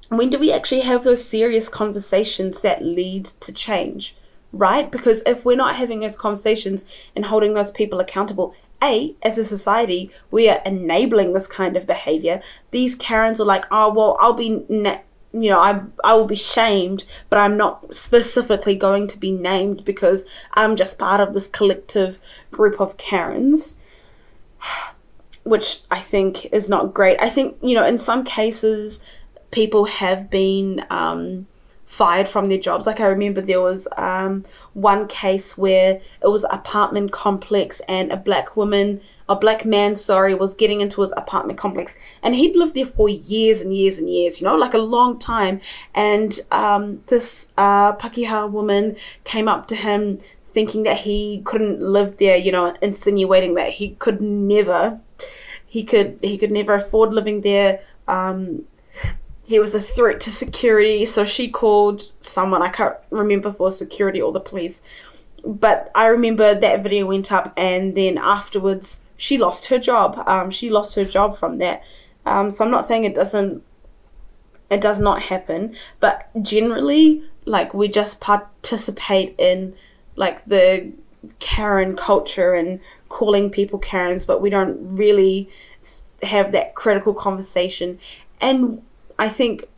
[0.09, 4.17] when do we actually have those serious conversations that lead to change
[4.53, 4.91] right?
[4.91, 6.85] Because if we're not having those conversations
[7.15, 11.87] and holding those people accountable a, as a society, we are enabling this kind of
[11.87, 12.43] behavior.
[12.71, 17.05] These Karens are like, oh, well, I'll be, you know, I I will be shamed,
[17.29, 22.19] but I'm not specifically going to be named because I'm just part of this collective
[22.51, 23.77] group of Karens,
[25.45, 27.19] which I think is not great.
[27.21, 29.01] I think you know, in some cases,
[29.51, 31.47] people have been um,
[31.91, 32.87] fired from their jobs.
[32.87, 38.17] Like I remember there was um, one case where it was apartment complex and a
[38.17, 39.01] black woman
[39.31, 43.09] a black man, sorry, was getting into his apartment complex, and he'd lived there for
[43.09, 45.61] years and years and years, you know, like a long time.
[45.95, 50.19] And um, this uh, Pakeha woman came up to him
[50.53, 54.99] thinking that he couldn't live there, you know, insinuating that he could never,
[55.65, 57.81] he could, he could never afford living there.
[58.09, 58.65] Um,
[59.51, 64.23] he was a threat to security, so she called someone I can't remember for security
[64.23, 64.81] or the police.
[65.45, 70.23] But I remember that video went up, and then afterwards, she lost her job.
[70.25, 71.83] Um, she lost her job from that.
[72.25, 73.65] Um, so I'm not saying it doesn't,
[74.71, 79.75] it does not happen, but generally, like we just participate in
[80.15, 80.93] like the
[81.41, 85.51] Karen culture and calling people Karens, but we don't really
[86.23, 87.99] have that critical conversation.
[88.41, 88.83] And
[89.21, 89.69] I think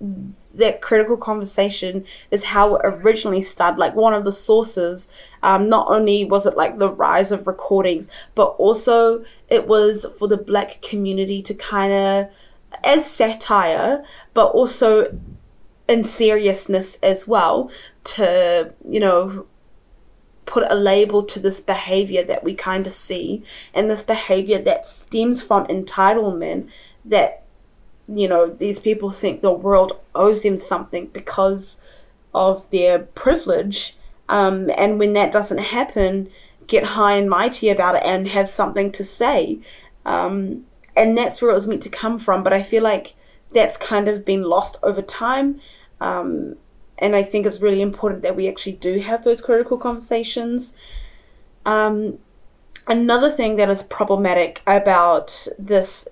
[0.55, 3.77] that critical conversation is how it originally started.
[3.77, 5.09] Like one of the sources,
[5.43, 10.29] um, not only was it like the rise of recordings, but also it was for
[10.29, 12.31] the black community to kind of,
[12.85, 15.19] as satire, but also
[15.89, 17.69] in seriousness as well,
[18.05, 19.47] to, you know,
[20.47, 23.43] put a label to this behavior that we kind of see
[23.75, 26.69] and this behavior that stems from entitlement
[27.05, 27.42] that
[28.09, 31.81] you know, these people think the world owes them something because
[32.35, 33.97] of their privilege.
[34.29, 36.31] Um, and when that doesn't happen,
[36.67, 39.61] get high and mighty about it and have something to say.
[40.05, 42.43] Um, and that's where it was meant to come from.
[42.43, 43.15] But I feel like
[43.53, 45.61] that's kind of been lost over time.
[46.01, 46.57] Um,
[46.99, 50.75] and I think it's really important that we actually do have those critical conversations.
[51.67, 52.19] Um,
[52.87, 56.09] another thing that is problematic about this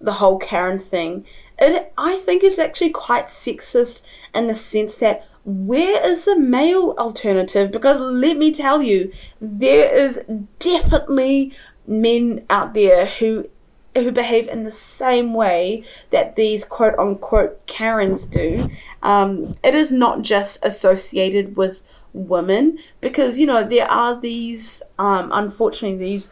[0.00, 1.24] the whole Karen thing,
[1.58, 4.02] it I think is actually quite sexist
[4.34, 7.70] in the sense that where is the male alternative?
[7.70, 10.20] Because let me tell you, there is
[10.58, 11.52] definitely
[11.86, 13.46] men out there who
[13.94, 18.68] who behave in the same way that these quote unquote Karens do.
[19.02, 21.80] Um, it is not just associated with
[22.12, 26.30] women because you know there are these um, unfortunately these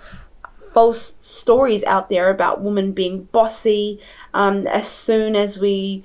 [0.72, 4.00] false stories out there about women being bossy
[4.34, 6.04] um, as soon as we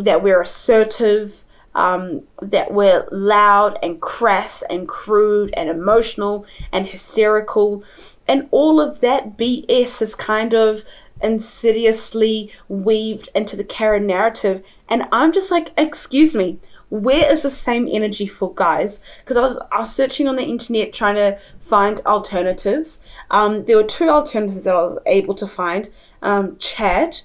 [0.00, 1.44] that we're assertive
[1.74, 7.84] um, that we're loud and crass and crude and emotional and hysterical.
[8.26, 10.84] And all of that bs is kind of
[11.22, 14.62] insidiously weaved into the Karen narrative.
[14.88, 16.58] And i'm just like excuse me
[16.90, 19.00] where is the same energy for guys?
[19.20, 22.98] Because I was, I was searching on the internet trying to find alternatives.
[23.30, 25.88] Um, there were two alternatives that I was able to find.
[26.22, 27.22] Um, CHAD,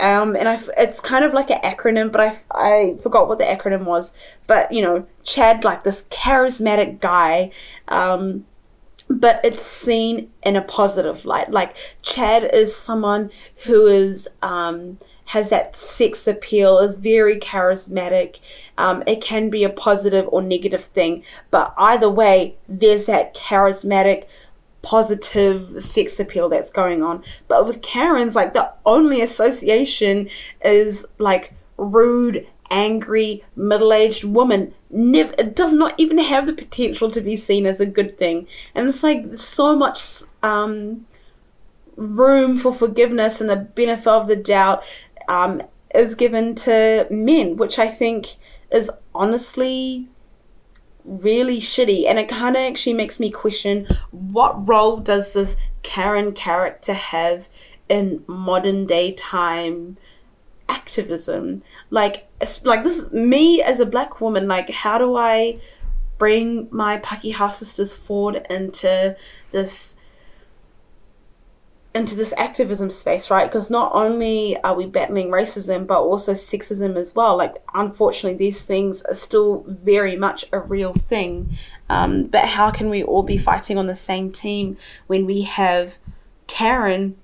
[0.00, 3.44] um, and I, it's kind of like an acronym, but I, I forgot what the
[3.44, 4.12] acronym was.
[4.46, 7.52] But you know, Chad, like this charismatic guy,
[7.88, 8.46] um,
[9.08, 11.50] but it's seen in a positive light.
[11.50, 13.30] Like Chad is someone
[13.64, 18.40] who is um, has that sex appeal, is very charismatic.
[18.76, 24.26] Um, it can be a positive or negative thing, but either way, there's that charismatic,
[24.82, 27.22] positive sex appeal that's going on.
[27.48, 30.28] But with Karen's, like the only association
[30.64, 34.74] is like rude, angry, middle aged woman.
[34.90, 38.48] Never, it does not even have the potential to be seen as a good thing.
[38.74, 41.06] And it's like so much um,
[41.96, 44.82] room for forgiveness and the benefit of the doubt
[45.28, 45.62] um,
[45.94, 48.36] is given to men, which I think
[48.70, 50.08] is honestly
[51.04, 52.06] really shitty.
[52.06, 57.48] And it kind of actually makes me question what role does this Karen character have
[57.88, 59.96] in modern day time
[60.68, 61.62] activism?
[61.90, 62.28] Like,
[62.64, 65.60] like this, me as a black woman, like, how do I
[66.18, 69.16] bring my Pakeha sisters forward into
[69.50, 69.96] this
[71.94, 73.50] into this activism space, right?
[73.50, 77.36] Because not only are we battling racism, but also sexism as well.
[77.36, 81.58] Like, unfortunately, these things are still very much a real thing.
[81.90, 85.96] Um, but how can we all be fighting on the same team when we have
[86.46, 87.16] Karen,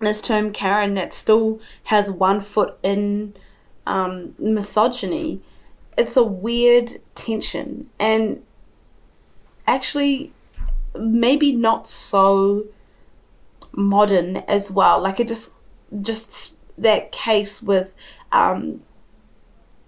[0.00, 3.34] this term Karen, that still has one foot in
[3.86, 5.40] um, misogyny?
[5.96, 7.88] It's a weird tension.
[8.00, 8.42] And
[9.68, 10.32] actually,
[10.98, 12.64] maybe not so
[13.76, 15.00] modern as well.
[15.00, 15.50] Like it just
[16.00, 17.94] just that case with
[18.32, 18.82] um,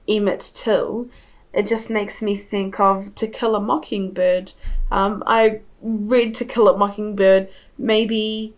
[0.08, 1.08] Emmett Till,
[1.52, 4.52] it just makes me think of To Kill a Mockingbird.
[4.90, 8.54] Um, I read To Kill a Mockingbird maybe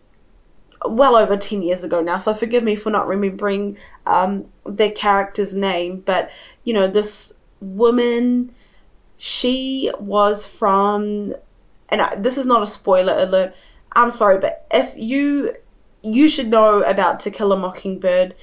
[0.85, 3.77] well over 10 years ago now, so forgive me for not remembering
[4.07, 4.47] um,
[4.95, 6.31] character's name, but
[6.65, 8.55] you know, this woman,
[9.17, 11.35] she was from,
[11.89, 13.55] and I, this is not a spoiler alert,
[13.99, 15.57] I'm sorry, but if you,
[16.05, 18.37] you should know about To Kill a Mockingbird,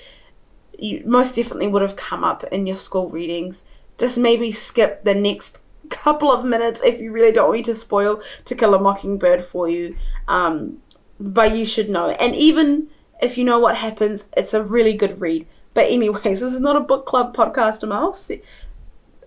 [0.77, 3.63] you most definitely would have come up in your school readings.
[3.97, 7.73] Just maybe skip the next couple of minutes if you really don't want me to
[7.73, 9.95] spoil To Kill a Mockingbird for you.
[10.27, 10.81] Um,
[11.21, 12.09] but you should know.
[12.09, 12.89] And even
[13.21, 15.47] if you know what happens, it's a really good read.
[15.73, 18.13] But anyways, this is not a book club podcast, Amal.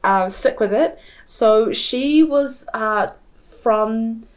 [0.04, 0.98] Uh, stick with it.
[1.24, 3.12] So she was uh,
[3.62, 4.27] from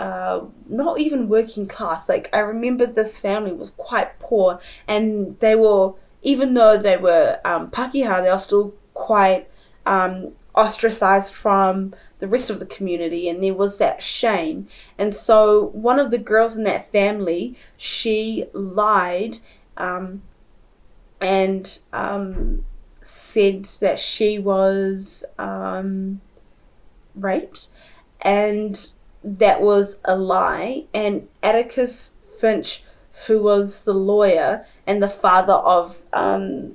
[0.00, 2.08] uh, not even working class.
[2.08, 5.92] Like I remember this family was quite poor, and they were
[6.22, 9.46] even though they were um, Pakeha, they were still quite
[9.84, 14.66] um, ostracized from the rest of the community and there was that shame
[14.98, 19.38] and so one of the girls in that family she lied
[19.76, 20.20] um,
[21.20, 22.64] and um,
[23.00, 26.20] said that she was um,
[27.14, 27.68] raped
[28.22, 28.88] and
[29.22, 32.82] that was a lie and atticus finch
[33.26, 36.74] who was the lawyer and the father of um,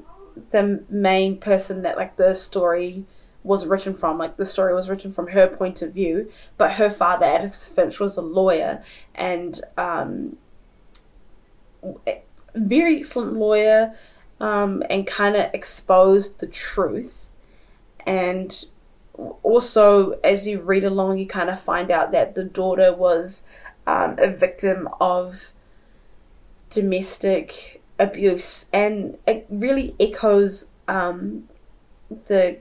[0.52, 3.06] the main person that like the story
[3.44, 4.18] was written from.
[4.18, 8.00] Like the story was written from her point of view, but her father, Atticus Finch,
[8.00, 8.84] was a lawyer
[9.14, 10.38] and um,
[12.56, 13.94] very excellent lawyer,
[14.40, 17.32] um, and kind of exposed the truth.
[18.06, 18.66] And
[19.44, 23.44] also, as you read along, you kind of find out that the daughter was
[23.88, 25.52] um, a victim of
[26.70, 31.48] domestic abuse, and it really echoes um,
[32.26, 32.58] the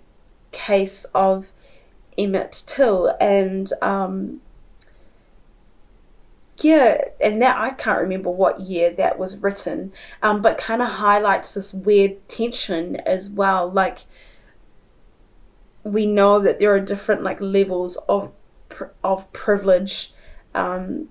[0.52, 1.52] case of
[2.16, 4.40] Emmett Till and um,
[6.59, 9.92] yeah, and that I can't remember what year that was written,
[10.22, 13.68] um, but kind of highlights this weird tension as well.
[13.70, 14.05] Like
[15.85, 18.32] we know that there are different like levels of
[19.05, 20.12] of privilege,
[20.55, 21.09] um,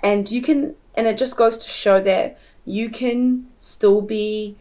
[0.00, 4.56] and you can, and it just goes to show that you can still be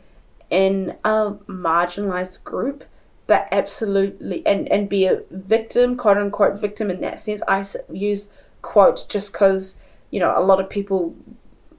[0.49, 2.83] in a marginalized group
[3.31, 7.41] but absolutely and and be a victim quote unquote victim in that sense.
[7.47, 8.27] I use
[8.61, 11.15] quote just because you know a lot of people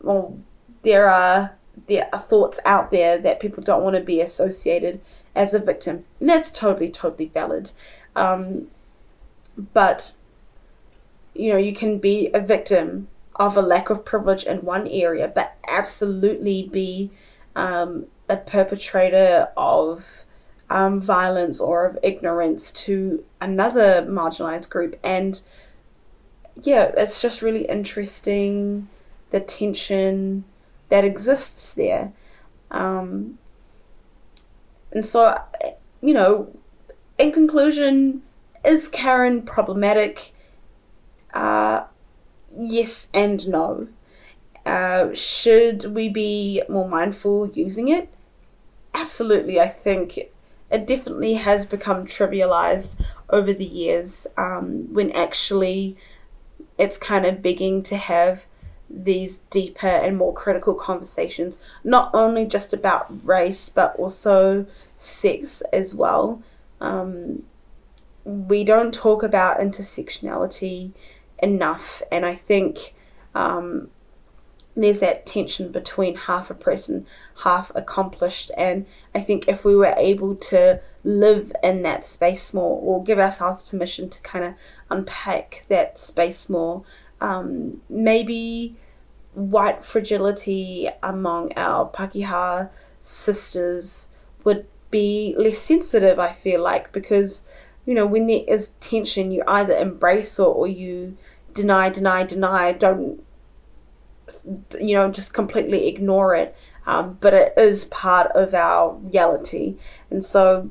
[0.01, 0.39] well
[0.83, 1.53] there are
[1.89, 5.03] there are thoughts out there that people don't want to be associated
[5.35, 7.73] as a victim and that's totally totally valid
[8.17, 8.69] um,
[9.73, 10.15] but
[11.35, 15.27] you know you can be a victim of a lack of privilege in one area
[15.27, 17.11] but absolutely be
[17.57, 20.25] um, a perpetrator of
[20.73, 24.99] um, violence or of ignorance to another marginalized group.
[25.05, 25.41] And
[26.63, 28.89] yeah, it's just really interesting
[29.31, 30.45] the tension
[30.89, 32.13] that exists there.
[32.71, 33.39] Um,
[34.93, 35.41] and so,
[36.01, 36.49] you know,
[37.19, 38.23] in conclusion,
[38.65, 40.35] is Karen problematic?
[41.33, 41.85] Uh,
[42.59, 43.89] yes and no.
[44.65, 48.09] Uh, should we be more mindful using it?
[48.95, 49.59] Absolutely.
[49.59, 50.19] I think
[50.71, 52.97] it definitely has become trivialized
[53.31, 55.97] over the years um, when actually
[56.79, 58.45] it's kind of begging to have
[58.89, 64.67] these deeper and more critical conversations, not only just about race but also
[65.03, 66.43] sex as well.
[66.81, 67.45] Um,
[68.25, 70.93] we don't talk about intersectionality
[71.43, 72.95] enough, and I think
[73.35, 73.91] um,
[74.77, 77.07] there's that tension between half oppressed and
[77.43, 78.51] half accomplished.
[78.57, 83.19] And I think if we were able to live in that space more or give
[83.19, 84.55] ourselves permission to kind of
[84.89, 86.85] unpack that space more,
[87.21, 88.77] um, maybe
[89.35, 94.09] white fragility among our Pakeha sisters
[94.45, 97.45] would be less sensitive, I feel like, because,
[97.85, 101.17] you know, when there is tension, you either embrace or, or you
[101.53, 103.25] deny, deny, deny, don't
[104.81, 106.55] you know, just completely ignore it.
[106.87, 109.77] Um, but it is part of our reality.
[110.11, 110.71] And so,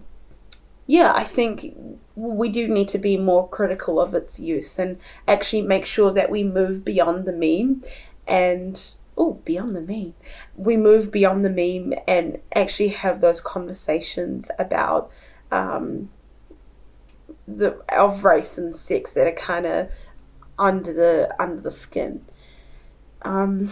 [0.85, 1.75] yeah, I think
[2.15, 4.97] we do need to be more critical of its use and
[5.27, 7.81] actually make sure that we move beyond the meme
[8.27, 10.13] and oh beyond the meme
[10.55, 15.11] we move beyond the meme and actually have those conversations about
[15.51, 16.09] um,
[17.47, 19.89] the of race and sex that are kind of
[20.57, 22.25] under the under the skin
[23.23, 23.71] um,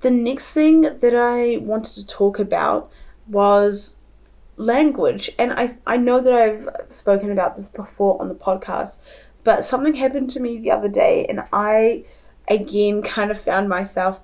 [0.00, 2.90] the next thing that I wanted to talk about
[3.26, 3.96] was
[4.56, 5.30] language.
[5.38, 8.98] And I I know that I've spoken about this before on the podcast,
[9.44, 12.04] but something happened to me the other day, and I
[12.48, 14.20] again kind of found myself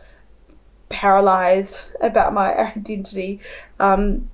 [0.93, 3.41] paralyzed about my identity.
[3.81, 4.31] Um,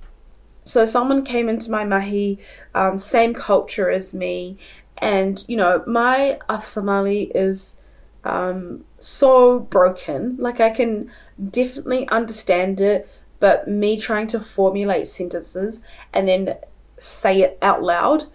[0.65, 2.37] so someone came into my mahi,
[2.75, 4.59] um, same culture as me,
[4.99, 7.77] and you know my Afsomali is
[8.23, 10.37] um, so broken.
[10.37, 11.09] Like I can
[11.49, 15.81] definitely understand it, but me trying to formulate sentences
[16.13, 16.55] and then
[16.97, 18.25] say it out loud,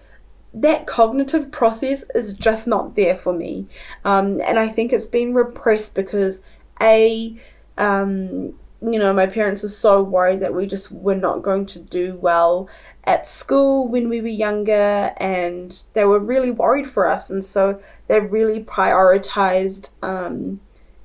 [0.55, 3.67] that cognitive process is just not there for me.
[4.05, 6.41] Um, and I think it's been repressed because
[6.81, 7.39] a
[7.79, 11.79] um, you know, my parents were so worried that we just were not going to
[11.79, 12.69] do well
[13.05, 17.81] at school when we were younger, and they were really worried for us, and so
[18.09, 20.61] they really prioritized um,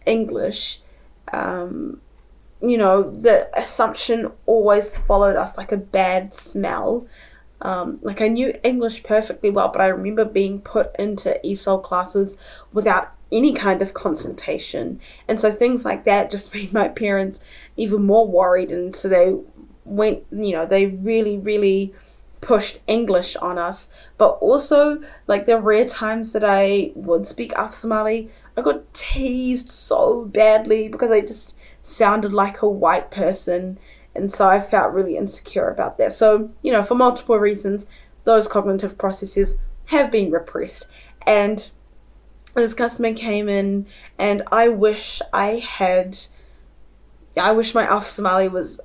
[0.05, 0.81] English.
[1.31, 2.01] Um,
[2.61, 7.07] you know, the assumption always followed us like a bad smell.
[7.61, 12.37] Um, like I knew English perfectly well, but I remember being put into ESOL classes
[12.73, 14.99] without any kind of consultation.
[15.27, 17.41] And so things like that just made my parents
[17.77, 18.71] even more worried.
[18.71, 19.35] And so they
[19.85, 21.93] went, you know, they really, really
[22.41, 23.89] pushed English on us.
[24.17, 30.25] But also, like the rare times that I would speak Afsomali, I got teased so
[30.25, 33.77] badly because I just sounded like a white person.
[34.15, 36.13] And so I felt really insecure about that.
[36.13, 37.85] So, you know, for multiple reasons,
[38.23, 40.87] those cognitive processes have been repressed.
[41.25, 41.69] And
[42.53, 43.85] this customer came in
[44.17, 46.17] and I wish I had
[47.37, 48.81] I wish my Afsomali was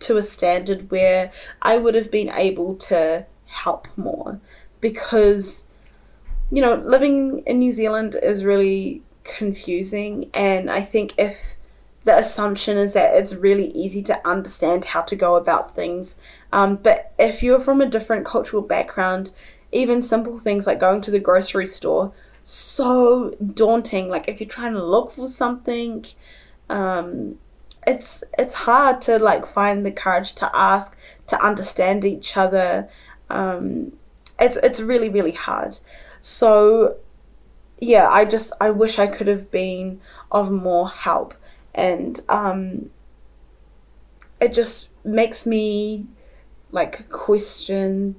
[0.00, 1.32] to a standard where
[1.62, 4.40] I would have been able to help more.
[4.80, 5.66] Because
[6.50, 11.56] you know living in New Zealand is really confusing and I think if
[12.04, 16.16] the assumption is that it's really easy to understand how to go about things
[16.52, 19.30] um, but if you're from a different cultural background
[19.70, 22.12] even simple things like going to the grocery store
[22.50, 24.08] so daunting.
[24.08, 26.04] Like if you're trying to look for something,
[26.68, 27.38] um,
[27.86, 30.96] it's it's hard to like find the courage to ask,
[31.28, 32.88] to understand each other.
[33.28, 33.92] Um,
[34.40, 35.78] it's it's really really hard.
[36.18, 36.96] So
[37.80, 40.00] yeah, I just I wish I could have been
[40.32, 41.34] of more help,
[41.72, 42.90] and um,
[44.40, 46.06] it just makes me
[46.72, 48.16] like question.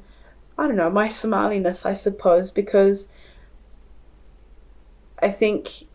[0.57, 3.09] I don't know my Somaliness, I suppose, because
[5.21, 5.87] I think,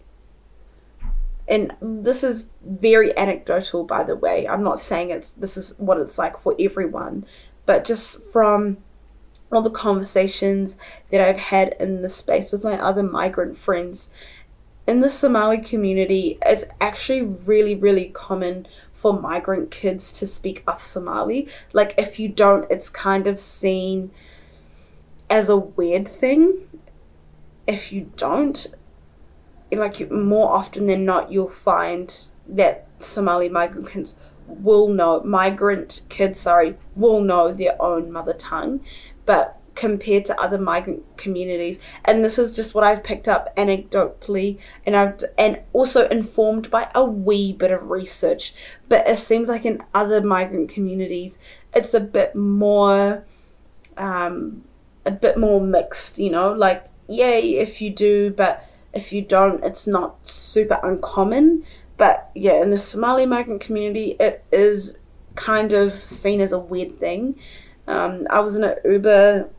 [1.48, 4.46] and this is very anecdotal, by the way.
[4.46, 7.24] I'm not saying it's this is what it's like for everyone,
[7.64, 8.78] but just from
[9.52, 10.76] all the conversations
[11.10, 14.10] that I've had in the space with my other migrant friends
[14.86, 20.80] in the Somali community, it's actually really, really common for migrant kids to speak Af
[20.80, 21.48] Somali.
[21.72, 24.10] Like, if you don't, it's kind of seen
[25.28, 26.68] as a weird thing.
[27.66, 28.66] If you don't,
[29.70, 32.14] like more often than not, you'll find
[32.48, 38.80] that Somali migrants will know migrant kids, sorry, will know their own mother tongue,
[39.24, 44.58] but compared to other migrant communities, and this is just what I've picked up anecdotally,
[44.86, 48.54] and I've and also informed by a wee bit of research.
[48.88, 51.38] But it seems like in other migrant communities,
[51.74, 53.24] it's a bit more,
[53.98, 54.64] um,
[55.04, 56.18] a bit more mixed.
[56.18, 58.64] You know, like yay if you do, but
[58.96, 61.64] if you don't, it's not super uncommon.
[61.96, 64.94] But yeah, in the Somali migrant community, it is
[65.34, 67.38] kind of seen as a weird thing.
[67.86, 69.50] Um, I was in an Uber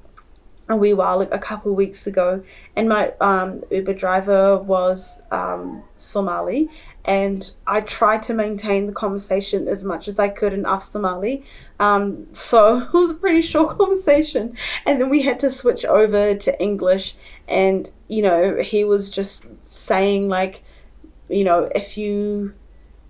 [0.70, 2.44] a wee while, like a couple of weeks ago,
[2.76, 6.70] and my um, Uber driver was um, Somali,
[7.08, 11.44] and I tried to maintain the conversation as much as I could in Af Somali.
[11.80, 14.56] Um, so it was a pretty short conversation,
[14.86, 17.16] and then we had to switch over to English,
[17.48, 20.64] and you know he was just saying like,
[21.30, 22.54] you know, if you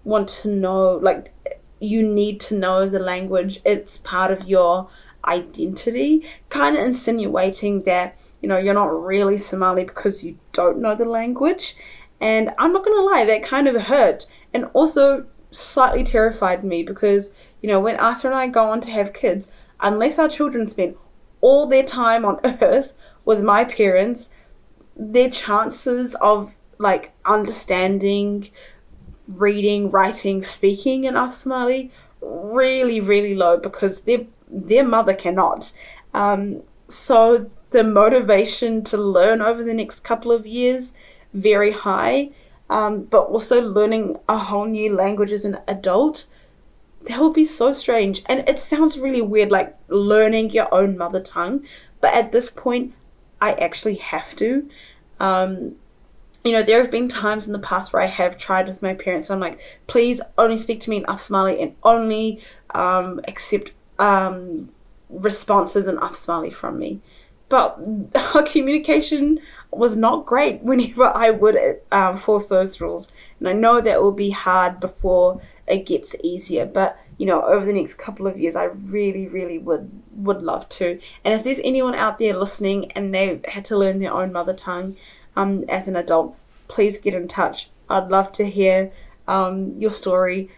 [0.03, 1.33] want to know, like,
[1.79, 3.59] you need to know the language.
[3.65, 4.89] It's part of your
[5.25, 10.93] identity, kind of insinuating that you know you're not really Somali because you don't know
[10.93, 11.75] the language.
[12.19, 17.31] And I'm not gonna lie, that kind of hurt and also slightly terrified me because
[17.61, 20.95] you know when Arthur and I go on to have kids, unless our children spend
[21.41, 22.93] all their time on earth
[23.25, 24.29] with my parents,
[24.95, 28.49] their chances of like understanding,
[29.27, 31.91] reading, writing, speaking in Somali
[32.21, 35.71] really, really low because they're their mother cannot.
[36.13, 40.93] Um, so the motivation to learn over the next couple of years
[41.33, 42.31] very high,
[42.69, 46.25] um, but also learning a whole new language as an adult
[47.07, 48.21] that would be so strange.
[48.25, 51.65] And it sounds really weird, like learning your own mother tongue.
[52.01, 52.93] But at this point,
[53.41, 54.69] I actually have to.
[55.19, 55.75] Um,
[56.43, 58.93] you know, there have been times in the past where I have tried with my
[58.93, 59.29] parents.
[59.29, 62.41] I'm like, please only speak to me in Afsomali and only
[62.73, 64.69] um, accept um,
[65.09, 67.01] responses in Afsomali from me.
[67.49, 67.79] But
[68.35, 69.39] our communication
[69.71, 73.11] was not great whenever I would um, force those rules.
[73.39, 76.65] And I know that will be hard before it gets easier.
[76.65, 80.69] But you know, over the next couple of years, I really, really would would love
[80.69, 80.99] to.
[81.23, 84.53] And if there's anyone out there listening and they've had to learn their own mother
[84.53, 84.95] tongue
[85.35, 86.35] um, as an adult,
[86.67, 87.69] please get in touch.
[87.89, 88.91] I'd love to hear
[89.27, 90.49] um, your story.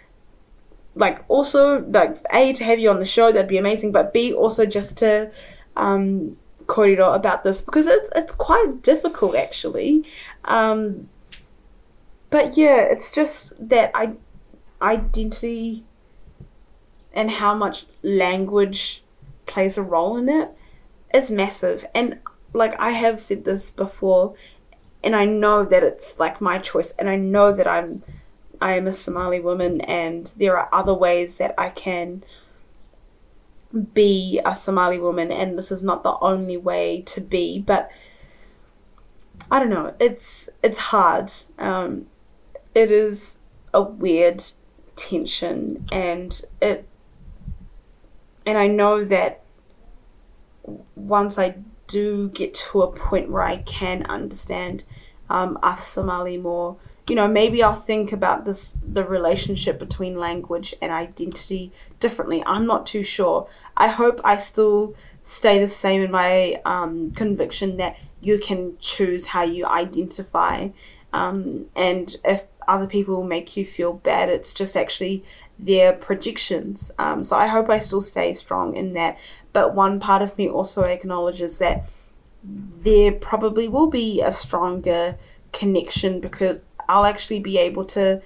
[0.96, 3.92] Like also, like a to have you on the show, that'd be amazing.
[3.94, 5.32] But b also just to
[5.78, 6.38] um,
[6.70, 10.06] korero about this because it's it's quite difficult actually.
[10.46, 11.10] Um,
[12.30, 14.14] but yeah, it's just that I
[14.82, 15.84] identity
[17.12, 19.04] and how much language
[19.46, 20.50] plays a role in it
[21.14, 21.86] is massive.
[21.94, 22.20] And
[22.54, 24.36] like I have said this before,
[25.04, 28.04] and I know that it's like my choice, and I know that I'm
[28.62, 32.24] I am a Somali woman, and there are other ways that I can
[33.94, 37.92] be a Somali woman, and this is not the only way to be, but
[39.52, 39.94] I don't know.
[40.00, 41.32] It's it's hard.
[41.58, 42.08] Um,
[42.74, 43.40] it is
[43.74, 44.44] a weird
[44.96, 46.88] tension, and it
[48.46, 49.42] and I know that
[50.96, 51.56] once I
[51.88, 54.84] do get to a point where I can understand
[55.30, 56.78] um, Afsomali more,
[57.10, 62.44] you know, maybe I'll think about this the relationship between language and identity differently.
[62.46, 63.50] I'm not too sure.
[63.76, 69.26] I hope I still stay the same in my um, conviction that you can choose
[69.26, 70.70] how you identify,
[71.14, 75.24] um, and if other people make you feel bad, it's just actually
[75.58, 76.92] their projections.
[77.00, 79.18] Um, so I hope I still stay strong in that.
[79.52, 81.90] But one part of me also acknowledges that
[82.44, 85.18] there probably will be a stronger
[85.52, 88.22] connection because I'll actually be able to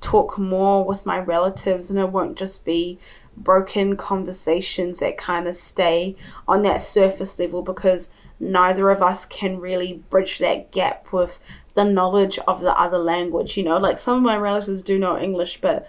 [0.00, 2.98] talk more with my relatives and it won't just be
[3.36, 6.16] broken conversations that kind of stay
[6.48, 8.10] on that surface level because
[8.40, 11.38] neither of us can really bridge that gap with
[11.74, 13.56] the knowledge of the other language.
[13.56, 15.88] You know, like some of my relatives do know English, but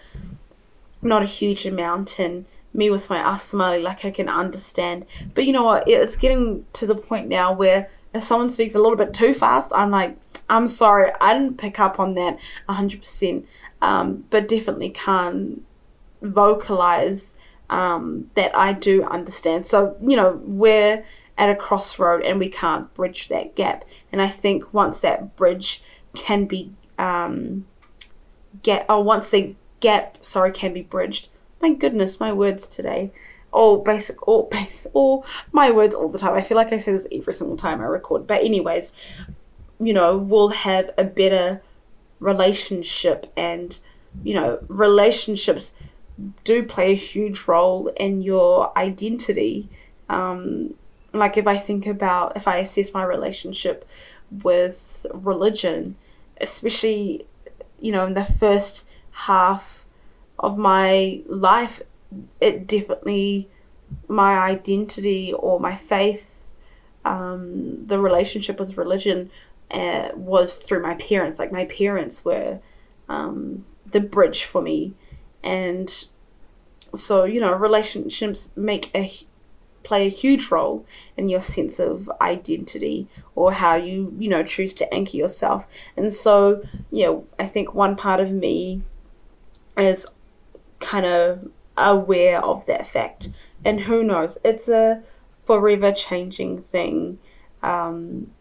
[1.02, 5.06] not a huge amount and me with my Afsomali, like I can understand.
[5.34, 5.88] But you know what?
[5.88, 9.72] It's getting to the point now where if someone speaks a little bit too fast,
[9.74, 10.18] I'm like,
[10.50, 12.38] I'm sorry, I didn't pick up on that
[12.70, 13.46] 100%,
[13.82, 15.64] um, but definitely can't
[16.22, 17.36] vocalize
[17.70, 19.68] um, that I do understand.
[19.68, 21.04] So, you know, we're
[21.38, 23.86] at a crossroad and we can't bridge that gap.
[24.12, 25.84] And I think once that bridge
[26.14, 27.66] can be um,
[28.64, 31.28] get, oh, once the gap, sorry, can be bridged.
[31.62, 33.12] My goodness, my words today.
[33.52, 36.34] All basic, all basic, all my words all the time.
[36.34, 38.28] I feel like I say this every single time I record.
[38.28, 38.92] But anyways,
[39.80, 41.62] you know, we'll have a better
[42.20, 43.80] relationship and,
[44.24, 45.74] you know, relationships
[46.44, 49.70] do play a huge role in your identity.
[50.10, 50.74] Um,
[51.14, 53.88] like if I think about, if I assess my relationship
[54.44, 55.96] with religion,
[56.42, 57.26] especially,
[57.80, 59.86] you know, in the first half
[60.40, 61.82] of my life,
[62.40, 63.50] it definitely
[64.08, 66.26] my identity or my faith,
[67.06, 69.30] um, the relationship with religion
[69.72, 71.40] uh, was through my parents.
[71.40, 72.60] Like my parents were
[73.10, 74.94] um, the bridge for me,
[75.44, 76.06] and
[76.96, 79.12] so you know relationships make a
[79.84, 84.74] play a huge role in your sense of identity or how you you know choose
[84.74, 85.66] to anchor yourself
[85.96, 86.62] and so
[86.92, 88.82] you know i think one part of me
[89.78, 90.06] is
[90.80, 91.48] kind of
[91.78, 93.30] aware of that fact.
[93.64, 95.04] And who knows, it's a
[95.46, 97.20] forever changing thing.
[97.62, 98.32] Um,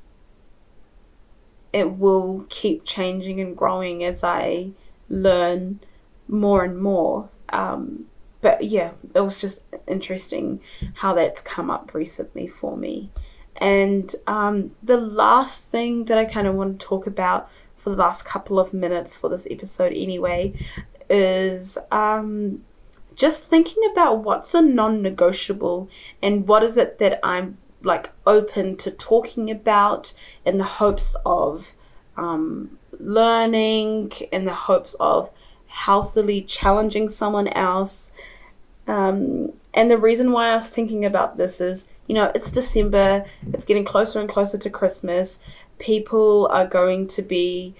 [1.77, 4.71] it will keep changing and growing as I
[5.11, 5.81] learn
[6.27, 7.29] more and more.
[7.51, 8.07] Um,
[8.41, 10.61] but yeah, it was just interesting
[10.95, 13.11] how that's come up recently for me.
[13.57, 17.97] And um, the last thing that I kind of want to talk about for the
[17.97, 20.55] last couple of minutes for this episode, anyway,
[21.11, 22.65] is um,
[23.15, 25.91] just thinking about what's a non negotiable
[26.23, 30.13] and what is it that I'm like open to talking about
[30.45, 31.75] in the hopes of
[32.17, 35.31] um, learning, in the hopes of
[35.67, 38.13] healthily challenging someone else.
[38.87, 43.25] Um, and the reason why I was thinking about this is, you know, it's December,
[43.53, 45.39] it's getting closer and closer to Christmas.
[45.79, 47.75] People are going to be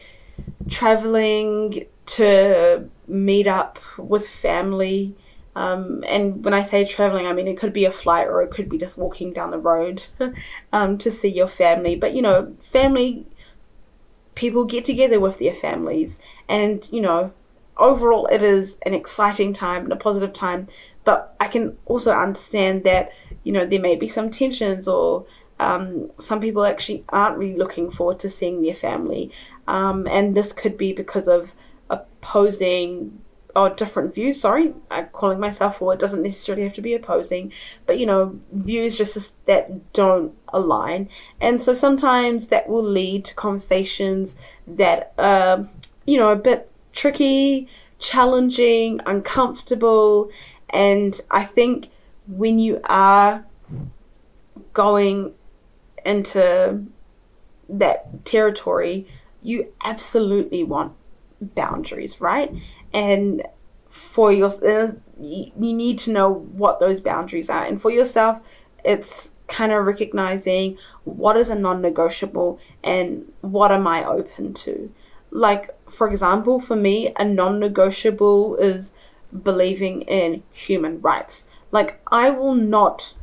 [0.69, 5.15] traveling to meet up with family
[5.57, 8.51] Um, and when I say traveling, I mean it could be a flight or it
[8.51, 10.05] could be just walking down the road
[10.73, 11.97] um, to see your family.
[11.97, 13.27] But you know, family
[14.35, 17.33] people get together with their families, and you know,
[17.79, 20.69] overall it is an exciting time and a positive time.
[21.05, 25.25] But I can also understand that you know there may be some tensions or
[25.59, 29.33] um, some people actually aren't really looking forward to seeing their family,
[29.67, 31.55] um, and this could be because of
[31.89, 33.23] opposing
[33.57, 34.39] or different views.
[34.41, 37.53] Sorry, I'm calling myself for it doesn't necessarily have to be opposing,
[37.87, 41.09] but you know, views just that don't align,
[41.41, 44.37] and so sometimes that will lead to conversations
[44.67, 45.67] that are,
[46.07, 47.67] you know, a bit tricky,
[47.99, 50.31] challenging, uncomfortable,
[50.71, 51.89] and I think
[52.27, 53.47] when you are
[54.73, 55.33] going
[56.05, 56.85] into
[57.69, 59.07] that territory,
[59.43, 60.93] you absolutely want
[61.41, 62.53] boundaries, right?
[62.97, 63.43] And
[63.91, 64.51] for your,
[65.21, 67.63] you need to know what those boundaries are.
[67.63, 68.41] And for yourself,
[68.83, 74.91] it's kind of recognizing what is a non negotiable and what am I open to.
[75.31, 78.95] Like, for example, for me, a non negotiable is
[79.43, 81.47] believing in human rights.
[81.71, 83.15] Like, I will not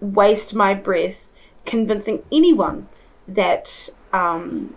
[0.00, 1.30] waste my breath
[1.64, 2.88] convincing anyone
[3.26, 4.74] that um,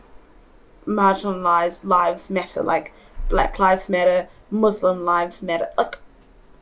[0.85, 2.93] marginalized lives matter, like
[3.29, 5.69] Black Lives Matter, Muslim Lives Matter.
[5.77, 5.97] Like,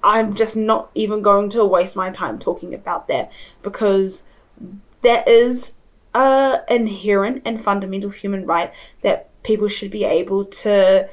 [0.04, 4.26] I'm just not even going to waste my time talking about that because
[5.02, 5.74] that is
[6.14, 11.10] a inherent and fundamental human right that people should be able to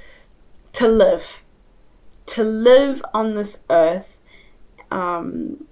[0.73, 1.43] to live
[2.27, 4.21] to live on this earth
[4.91, 5.67] um,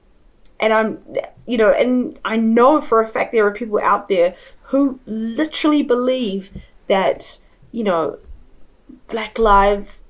[0.60, 1.02] and I'm
[1.46, 5.82] you know and I know for a fact there are people out there who literally
[5.82, 6.50] believe
[6.88, 7.38] that
[7.70, 8.18] you know
[9.08, 10.04] black lives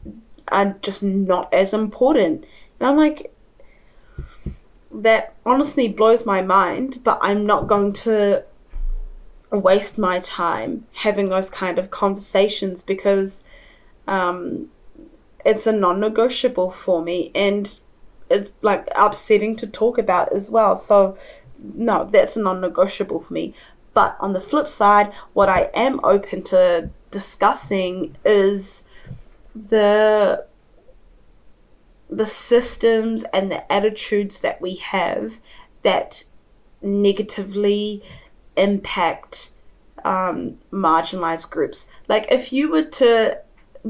[0.49, 2.45] are just not as important.
[2.81, 3.33] And I'm like
[4.91, 8.43] that honestly blows my mind but I'm not going to
[9.51, 13.43] waste my time having those kind of conversations because
[14.07, 14.69] um,
[15.45, 17.79] it's a non-negotiable for me and
[18.31, 20.77] it's like upsetting to talk about as well.
[20.77, 21.17] So
[21.59, 23.55] no that's a non-negotiable for me.
[23.95, 28.83] But on the flip side what i am open to discussing is
[29.55, 30.47] the
[32.11, 35.39] the systems and the attitudes that we have
[35.83, 36.25] that
[36.81, 38.03] negatively
[38.57, 39.51] impact
[40.05, 41.89] um, marginalized groups.
[42.09, 43.39] Like, if you were to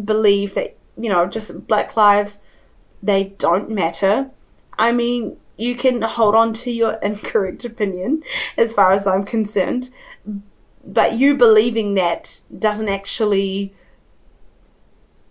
[0.04, 2.40] believe that, you know, just Black Lives,
[3.02, 4.30] they don't matter,
[4.78, 8.22] I mean, you can hold on to your incorrect opinion
[8.56, 9.90] as far as I'm concerned.
[10.88, 13.74] But you believing that doesn't actually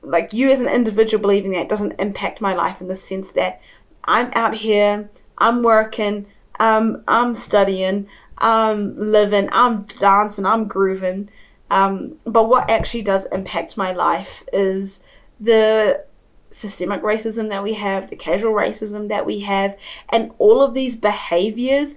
[0.04, 3.60] like you as an individual believing that doesn't impact my life in the sense that
[4.04, 6.28] I'm out here, I'm working,
[6.60, 11.30] um, I'm studying, I'm living, I'm dancing, I'm grooving.
[11.70, 15.02] Um, but what actually does impact my life is
[15.40, 16.06] the
[16.52, 19.78] systemic racism that we have, the casual racism that we have,
[20.10, 21.96] and all of these behaviors.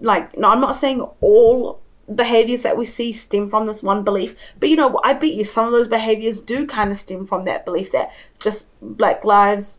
[0.00, 1.81] Like, no, I'm not saying all
[2.14, 4.34] behaviors that we see stem from this one belief.
[4.58, 7.44] But you know, I bet you some of those behaviors do kind of stem from
[7.44, 9.78] that belief that just black lives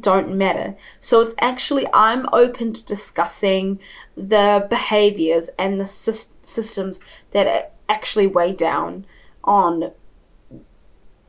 [0.00, 0.76] don't matter.
[1.00, 3.80] So it's actually, I'm open to discussing
[4.16, 9.06] the behaviors and the sy- systems that actually weigh down
[9.44, 9.92] on,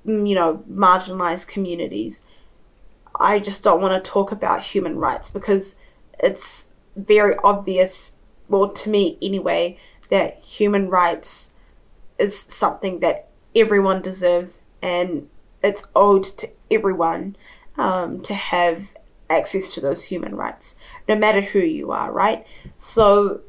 [0.05, 2.25] mm, you know, marginalized communities.
[3.17, 5.75] I just don't want to talk about human rights because
[6.19, 8.15] it's very obvious,
[8.49, 9.77] well, to me anyway,
[10.09, 11.53] that human rights
[12.17, 15.27] is something that everyone deserves and
[15.63, 17.35] it's owed to everyone
[17.77, 18.89] um, to have
[19.29, 20.75] access to those human rights,
[21.07, 22.45] no matter who you are, right?
[22.79, 23.41] So,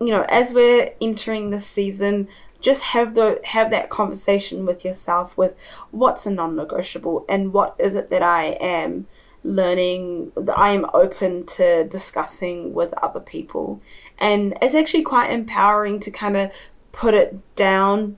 [0.00, 2.28] you know, as we're entering this season,
[2.60, 5.54] just have the have that conversation with yourself with
[5.92, 9.06] what's a non-negotiable and what is it that I am
[9.42, 13.80] learning that I am open to discussing with other people.
[14.20, 16.50] And it's actually quite empowering to kind of
[16.92, 18.16] put it down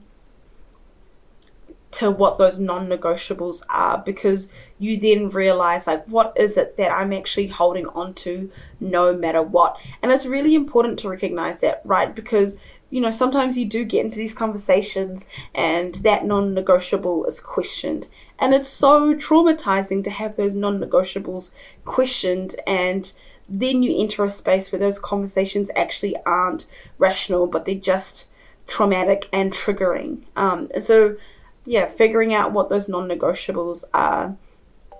[1.92, 7.12] to what those non-negotiables are because you then realize like what is it that I'm
[7.12, 8.50] actually holding on to
[8.80, 9.78] no matter what.
[10.02, 12.14] And it's really important to recognize that, right?
[12.14, 12.56] Because
[12.92, 18.06] you know, sometimes you do get into these conversations and that non negotiable is questioned.
[18.38, 21.52] And it's so traumatizing to have those non negotiables
[21.86, 23.10] questioned and
[23.48, 26.66] then you enter a space where those conversations actually aren't
[26.98, 28.26] rational, but they're just
[28.66, 30.22] traumatic and triggering.
[30.36, 31.16] Um, and so,
[31.64, 34.36] yeah, figuring out what those non negotiables are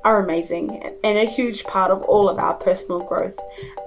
[0.05, 3.39] are amazing and a huge part of all of our personal growth.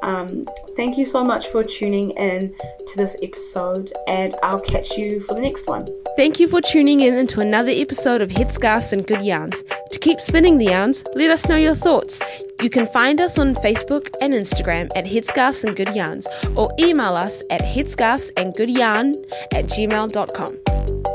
[0.01, 2.55] Um, thank you so much for tuning in
[2.87, 5.85] to this episode, and I'll catch you for the next one.
[6.15, 9.63] Thank you for tuning in into another episode of Headscarves and Good Yarns.
[9.91, 12.21] To keep spinning the yarns, let us know your thoughts.
[12.61, 17.15] You can find us on Facebook and Instagram at Headscarves and Good Yarns or email
[17.15, 19.13] us at headscarvesandgoodyarn
[19.51, 21.14] at gmail.com.